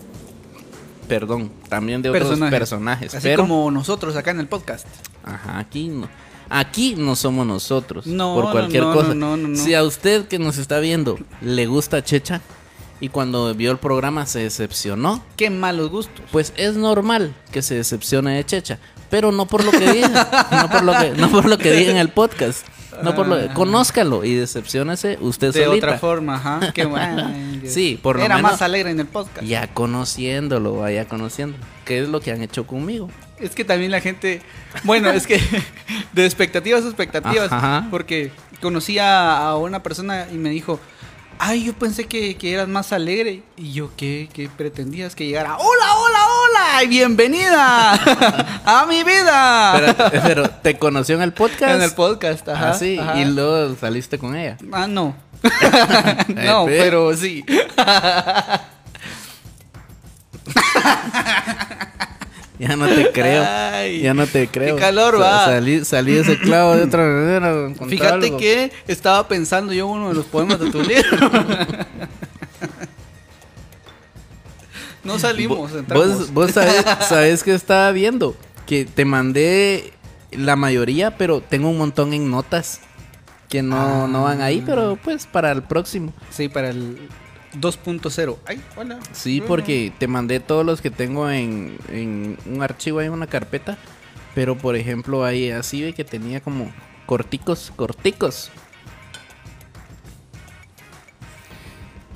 [1.12, 2.58] perdón, también de otros Personajes.
[2.60, 3.16] personajes.
[3.16, 4.88] Así pero, como nosotros acá en el podcast.
[5.26, 6.08] Ajá, aquí no.
[6.50, 8.08] Aquí no somos nosotros.
[8.08, 9.14] No, por no, cualquier no, cosa.
[9.14, 9.56] no, no, no.
[9.58, 12.40] Si a usted que nos está viendo le gusta Checha
[13.02, 16.24] y cuando vio el programa se decepcionó, Qué malos gustos.
[16.32, 20.70] pues es normal que se decepcione de Checha, pero no por lo que diga, no
[20.70, 22.66] por lo que, no por lo que diga en el podcast,
[23.04, 23.54] no por lo Ah.
[23.54, 25.88] conózcalo y decepcionese usted De solita.
[25.88, 26.60] otra forma, ajá.
[26.74, 27.34] Qué bueno.
[27.66, 29.46] Sí, por lo Era menos- más alegre en el podcast.
[29.46, 33.10] Ya conociéndolo, vaya conociendo, qué es lo que han hecho conmigo.
[33.40, 34.42] Es que también la gente,
[34.84, 35.40] bueno, es que
[36.14, 37.88] de expectativas a expectativas, Ajá.
[37.90, 38.32] porque
[38.62, 40.80] conocí a, a una persona y me dijo,
[41.40, 43.42] ay, yo pensé que, que eras más alegre.
[43.58, 45.16] Y yo, ¿qué, qué pretendías?
[45.16, 45.96] Que llegara, hola.
[46.82, 47.94] ¡Ay, bienvenida
[48.66, 49.74] a mi vida!
[49.78, 51.76] Pero, pero, ¿te conoció en el podcast?
[51.76, 52.72] En el podcast, ajá.
[52.72, 53.20] Ah, sí, ajá.
[53.20, 54.58] y luego saliste con ella.
[54.72, 55.16] Ah, no.
[56.28, 57.46] no, Eh, pero sí.
[62.58, 63.44] Ya no te creo.
[63.48, 64.76] Ay, ya no te creo.
[64.76, 65.46] calor, Sa- va.
[65.46, 67.70] Salí, salí de ese clavo de otra manera.
[67.90, 68.38] Fíjate algo.
[68.38, 71.30] que estaba pensando yo uno de los poemas de tu libro.
[75.04, 75.72] No salimos.
[75.88, 78.36] Vos, vos sabés, sabés que estaba viendo.
[78.66, 79.94] Que te mandé
[80.32, 82.82] la mayoría, pero tengo un montón en notas.
[83.50, 86.14] Que no, no van ahí, pero pues para el próximo.
[86.30, 87.10] Sí, para el
[87.60, 88.38] 2.0.
[88.46, 89.00] Ay, hola.
[89.12, 93.78] Sí, porque te mandé todos los que tengo en, en un archivo, en una carpeta.
[94.34, 96.72] Pero por ejemplo, ahí así ve que tenía como
[97.06, 98.52] corticos, corticos.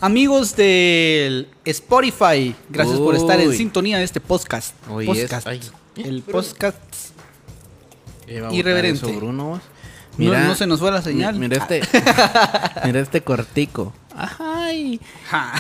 [0.05, 4.75] Amigos del Spotify, gracias por estar en sintonía de este podcast.
[4.87, 5.47] Podcast.
[5.47, 5.71] es-.
[5.95, 6.77] El podcast.
[8.51, 9.03] Irreverente.
[9.09, 9.61] eso, Bruno, vos.
[10.19, 11.33] No- no se nos fue la señal.
[11.33, 11.81] mi- Mira este,
[12.85, 13.93] mira este cortico.
[14.17, 14.99] Ay,
[15.29, 15.53] Ja.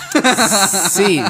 [0.89, 1.21] sí,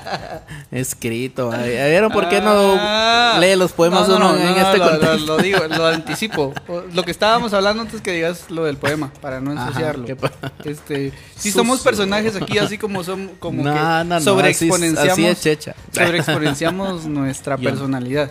[0.70, 1.50] escrito.
[1.50, 3.36] ¿Vieron por qué no Ah.
[3.40, 5.26] lee los poemas No, no, uno no, en este lo, contexto?
[5.26, 6.54] lo digo, lo anticipo.
[6.92, 10.06] Lo que estábamos hablando antes que digas lo del poema, para no Ajá, ensuciarlo.
[10.06, 10.32] ¿qué pa-
[10.64, 11.52] Este, si Sucio.
[11.62, 15.74] somos personajes aquí así como son como que sobreexponenciamos así así es checha.
[15.92, 18.30] sobreexponenciamos nuestra Yo personalidad.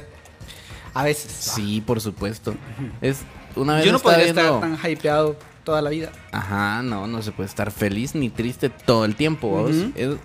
[0.94, 1.32] A veces.
[1.32, 2.56] Sí, por supuesto.
[3.02, 3.18] Es
[3.56, 6.12] una vez Yo no podría viendo- estar tan hypeado toda la vida.
[6.32, 9.68] Ajá, no, no se puede estar feliz ni triste todo el tiempo.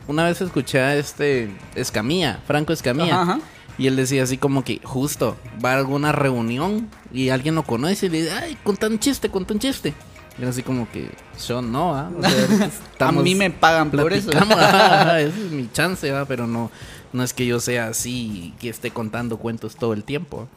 [0.07, 3.41] una vez escuché a este Escamilla, Franco Escamilla, Ajá, ajá.
[3.79, 8.07] y él decía así como que justo va a alguna reunión y alguien lo conoce
[8.07, 9.95] y le dice, ay, conta un chiste, conta un chiste.
[10.39, 11.11] Y era así como que
[11.49, 12.11] yo no, ¿ah?
[12.17, 12.69] O sea,
[13.09, 14.31] A mí me pagan por eso.
[14.33, 16.25] esa es mi chance, ¿va?
[16.25, 16.71] pero no,
[17.13, 20.49] no es que yo sea así que esté contando cuentos todo el tiempo.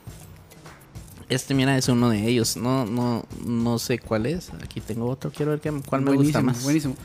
[1.34, 2.56] Este, mira, es uno de ellos.
[2.58, 4.52] No, no, no sé cuál es.
[4.64, 5.32] Aquí tengo otro.
[5.32, 6.64] Quiero ver qué, cuál me gusta más.
[6.64, 6.96] Buenísimo.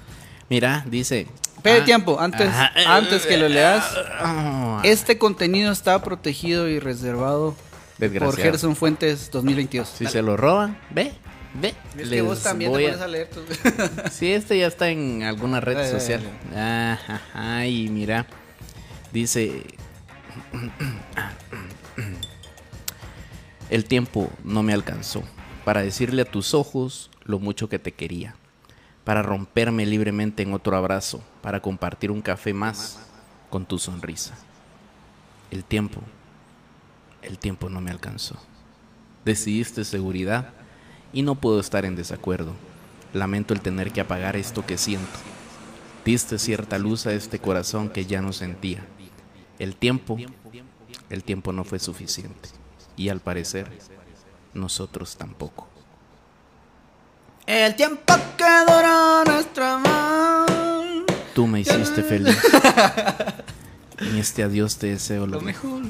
[0.50, 1.26] Mira, dice.
[1.56, 3.84] Espera ah, tiempo, antes, eh, antes que lo leas.
[4.20, 7.54] ah, Este contenido está protegido y reservado
[8.18, 8.36] por.
[8.36, 9.88] Gerson Fuentes 2022.
[9.88, 11.12] Si se lo roban, ve,
[11.60, 11.74] ve.
[11.98, 13.44] Es que vos también voy te a- pones a leer tus...
[14.12, 16.22] Sí, este ya está en alguna red dale, social.
[16.54, 18.24] Ajá, ajá, y mira,
[19.12, 19.64] dice,
[23.70, 25.22] el tiempo no me alcanzó
[25.64, 28.34] para decirle a tus ojos lo mucho que te quería,
[29.04, 32.98] para romperme libremente en otro abrazo, para compartir un café más
[33.50, 34.34] con tu sonrisa.
[35.50, 36.00] El tiempo,
[37.20, 38.36] el tiempo no me alcanzó.
[39.26, 40.54] Decidiste seguridad
[41.12, 42.52] y no puedo estar en desacuerdo.
[43.12, 45.18] Lamento el tener que apagar esto que siento.
[46.04, 48.86] Diste cierta luz a este corazón que ya no sentía.
[49.58, 50.16] El tiempo,
[51.10, 52.57] el tiempo no fue suficiente.
[52.98, 53.70] Y al parecer,
[54.52, 55.68] nosotros tampoco.
[57.46, 61.06] El tiempo que duró nuestro amor.
[61.34, 62.36] Tú me hiciste feliz.
[64.00, 65.82] En este adiós te deseo lo Lo mejor.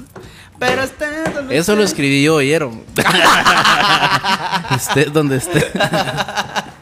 [0.58, 2.82] Pero este donde Eso lo escribí yo, ¿oyeron?
[4.74, 5.70] Esté donde esté.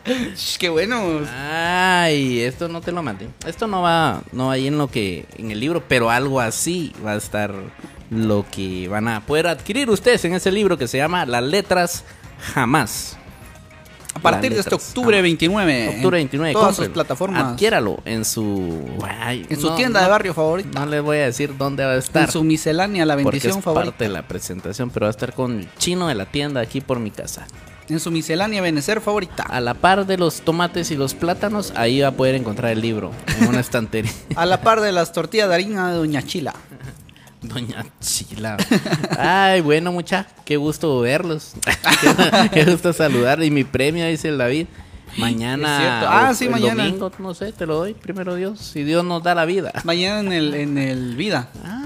[0.59, 1.21] Qué bueno.
[1.35, 3.29] Ay, esto no te lo mandé.
[3.47, 6.93] Esto no va, no va ahí en lo que, en el libro, pero algo así
[7.05, 7.53] va a estar
[8.11, 12.05] lo que van a poder adquirir ustedes en ese libro que se llama Las letras
[12.55, 13.17] jamás.
[14.15, 15.23] A partir de este octubre jamás.
[15.25, 15.89] 29.
[15.97, 17.53] Octubre 29, En todas sus plataformas.
[17.53, 20.81] Adquiéralo en su, ay, En su no, tienda no, de barrio favorita.
[20.81, 22.25] No les voy a decir dónde va a estar.
[22.25, 23.91] En su miscelánea, la porque bendición es favorita.
[23.91, 26.81] parte de la presentación, pero va a estar con el chino de la tienda aquí
[26.81, 27.47] por mi casa.
[27.89, 29.45] En su miscelánea benecer favorita.
[29.45, 32.81] A la par de los tomates y los plátanos, ahí va a poder encontrar el
[32.81, 34.11] libro en una estantería.
[34.35, 36.55] A la par de las tortillas de harina de Doña Chila.
[37.43, 38.57] Doña Chila.
[39.19, 41.53] Ay, bueno, mucha, qué gusto verlos.
[42.53, 43.43] qué, gusto saludar.
[43.43, 44.67] Y mi premio, dice el David.
[45.17, 45.79] Mañana.
[45.79, 46.07] cierto.
[46.11, 46.85] Ah, sí, el mañana.
[46.85, 48.59] Domingo, no sé, te lo doy, primero Dios.
[48.59, 49.73] Si Dios nos da la vida.
[49.85, 51.49] Mañana en el, en el Vida.
[51.65, 51.86] Ay,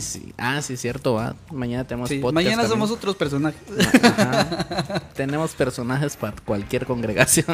[0.00, 0.32] sí.
[0.38, 1.34] Ah, sí, cierto, va.
[1.52, 2.70] Mañana tenemos Sí, podcast mañana también.
[2.70, 3.60] somos otros personajes.
[4.02, 5.00] Ajá.
[5.14, 7.46] Tenemos personajes para cualquier congregación.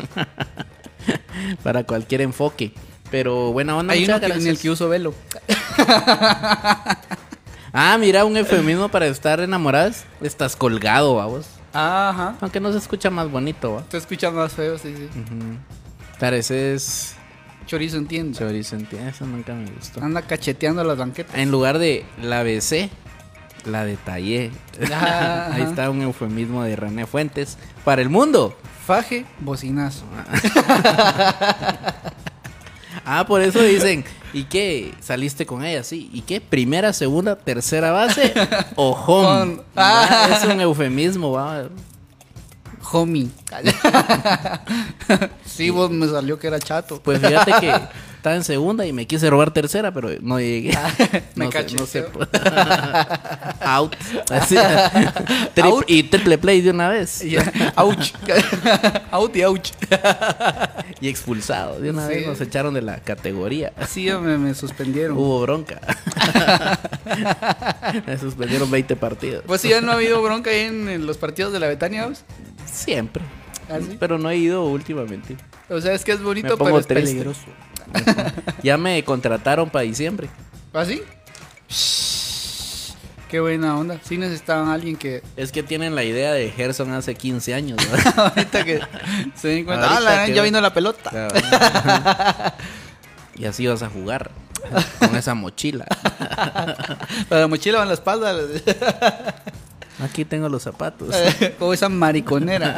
[1.62, 2.72] para cualquier enfoque.
[3.10, 5.14] Pero buena onda, Hay uno que- en el que uso velo.
[7.72, 10.04] Ah, mira, un eufemismo para estar enamoradas.
[10.20, 11.46] Estás colgado, vamos.
[11.72, 12.36] Ajá.
[12.40, 13.82] Aunque no se escucha más bonito, va.
[13.82, 15.08] Te escucha más feo, sí, sí.
[16.18, 17.14] Pareces
[17.70, 18.36] Chorizo entiende.
[18.36, 19.14] chorizo, ¿entiendes?
[19.14, 20.02] Eso nunca me gustó.
[20.02, 21.36] Anda cacheteando las banquetas.
[21.36, 22.90] En lugar de la besé,
[23.64, 24.50] la detallé.
[24.92, 27.58] Ajá, Ahí está un eufemismo de René Fuentes.
[27.84, 28.58] Para el mundo.
[28.86, 30.04] Faje, bocinazo.
[33.12, 34.94] Ah, por eso dicen ¿Y qué?
[35.00, 35.82] ¿Saliste con ella?
[35.82, 36.10] Sí.
[36.12, 36.40] ¿Y qué?
[36.40, 38.32] ¿Primera, segunda, tercera base?
[38.76, 39.60] ¿O home?
[39.74, 40.28] Ah.
[40.32, 41.68] Es un eufemismo, va.
[42.92, 43.28] Homie.
[45.44, 47.00] sí, vos me salió que era chato.
[47.02, 47.68] Pues fíjate que
[48.16, 50.76] estaba en segunda y me quise robar tercera, pero no llegué.
[51.34, 51.76] Me no, se, caché.
[51.76, 51.86] no.
[53.60, 53.96] Out.
[54.30, 54.56] Así.
[55.62, 55.84] Out.
[55.88, 57.22] Y triple play de una vez.
[57.76, 58.12] Ouch.
[59.10, 59.70] Out y ouch.
[61.00, 61.80] Y expulsado.
[61.80, 62.14] De una Sí.
[62.14, 63.72] vez nos echaron de la categoría.
[63.78, 65.16] Así ya me, me suspendieron.
[65.16, 65.80] Hubo bronca.
[68.06, 69.44] me suspendieron 20 partidos.
[69.46, 72.10] Pues sí, ya no ha habido bronca ahí en, en los partidos de la Betania.
[72.70, 73.22] Siempre.
[73.70, 73.96] ¿Ah, sí?
[73.98, 75.36] Pero no he ido últimamente.
[75.68, 77.10] O sea, es que es bonito, me pero pongo es triste.
[77.10, 77.40] peligroso.
[78.62, 80.28] Ya me contrataron para diciembre.
[80.72, 81.02] ¿Así?
[83.30, 83.98] Qué buena onda.
[84.02, 87.78] Sí necesitaban a alguien que Es que tienen la idea de Gerson hace 15 años.
[87.90, 88.14] ¿verdad?
[88.34, 88.80] ahorita que
[89.36, 89.84] se den cuenta.
[89.88, 91.10] Ahorita Ah, la que- ya vino la pelota.
[91.10, 91.34] Claro.
[93.36, 94.30] y así vas a jugar
[94.98, 95.86] con esa mochila.
[97.30, 98.34] La mochila va en la espalda.
[100.02, 101.14] Aquí tengo los zapatos.
[101.58, 102.74] Como esa mariconera.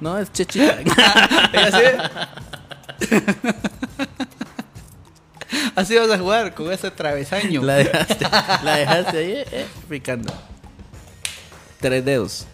[0.00, 0.78] No, es chechita.
[5.74, 7.62] Así vas a jugar con ese travesaño.
[7.62, 8.26] La dejaste,
[8.62, 10.32] la dejaste ahí eh, eh, picando.
[11.80, 12.46] Tres dedos.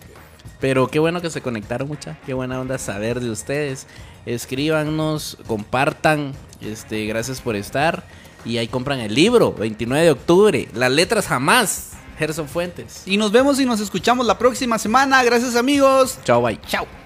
[0.61, 2.17] Pero qué bueno que se conectaron mucha.
[2.25, 3.87] Qué buena onda saber de ustedes.
[4.25, 6.33] Escríbanos, compartan.
[6.61, 8.05] Este, gracias por estar.
[8.45, 10.69] Y ahí compran el libro, 29 de octubre.
[10.73, 11.91] Las letras jamás.
[12.19, 13.03] Gerson Fuentes.
[13.05, 15.23] Y nos vemos y nos escuchamos la próxima semana.
[15.23, 16.19] Gracias amigos.
[16.25, 16.59] Chao, bye.
[16.67, 17.06] Chao.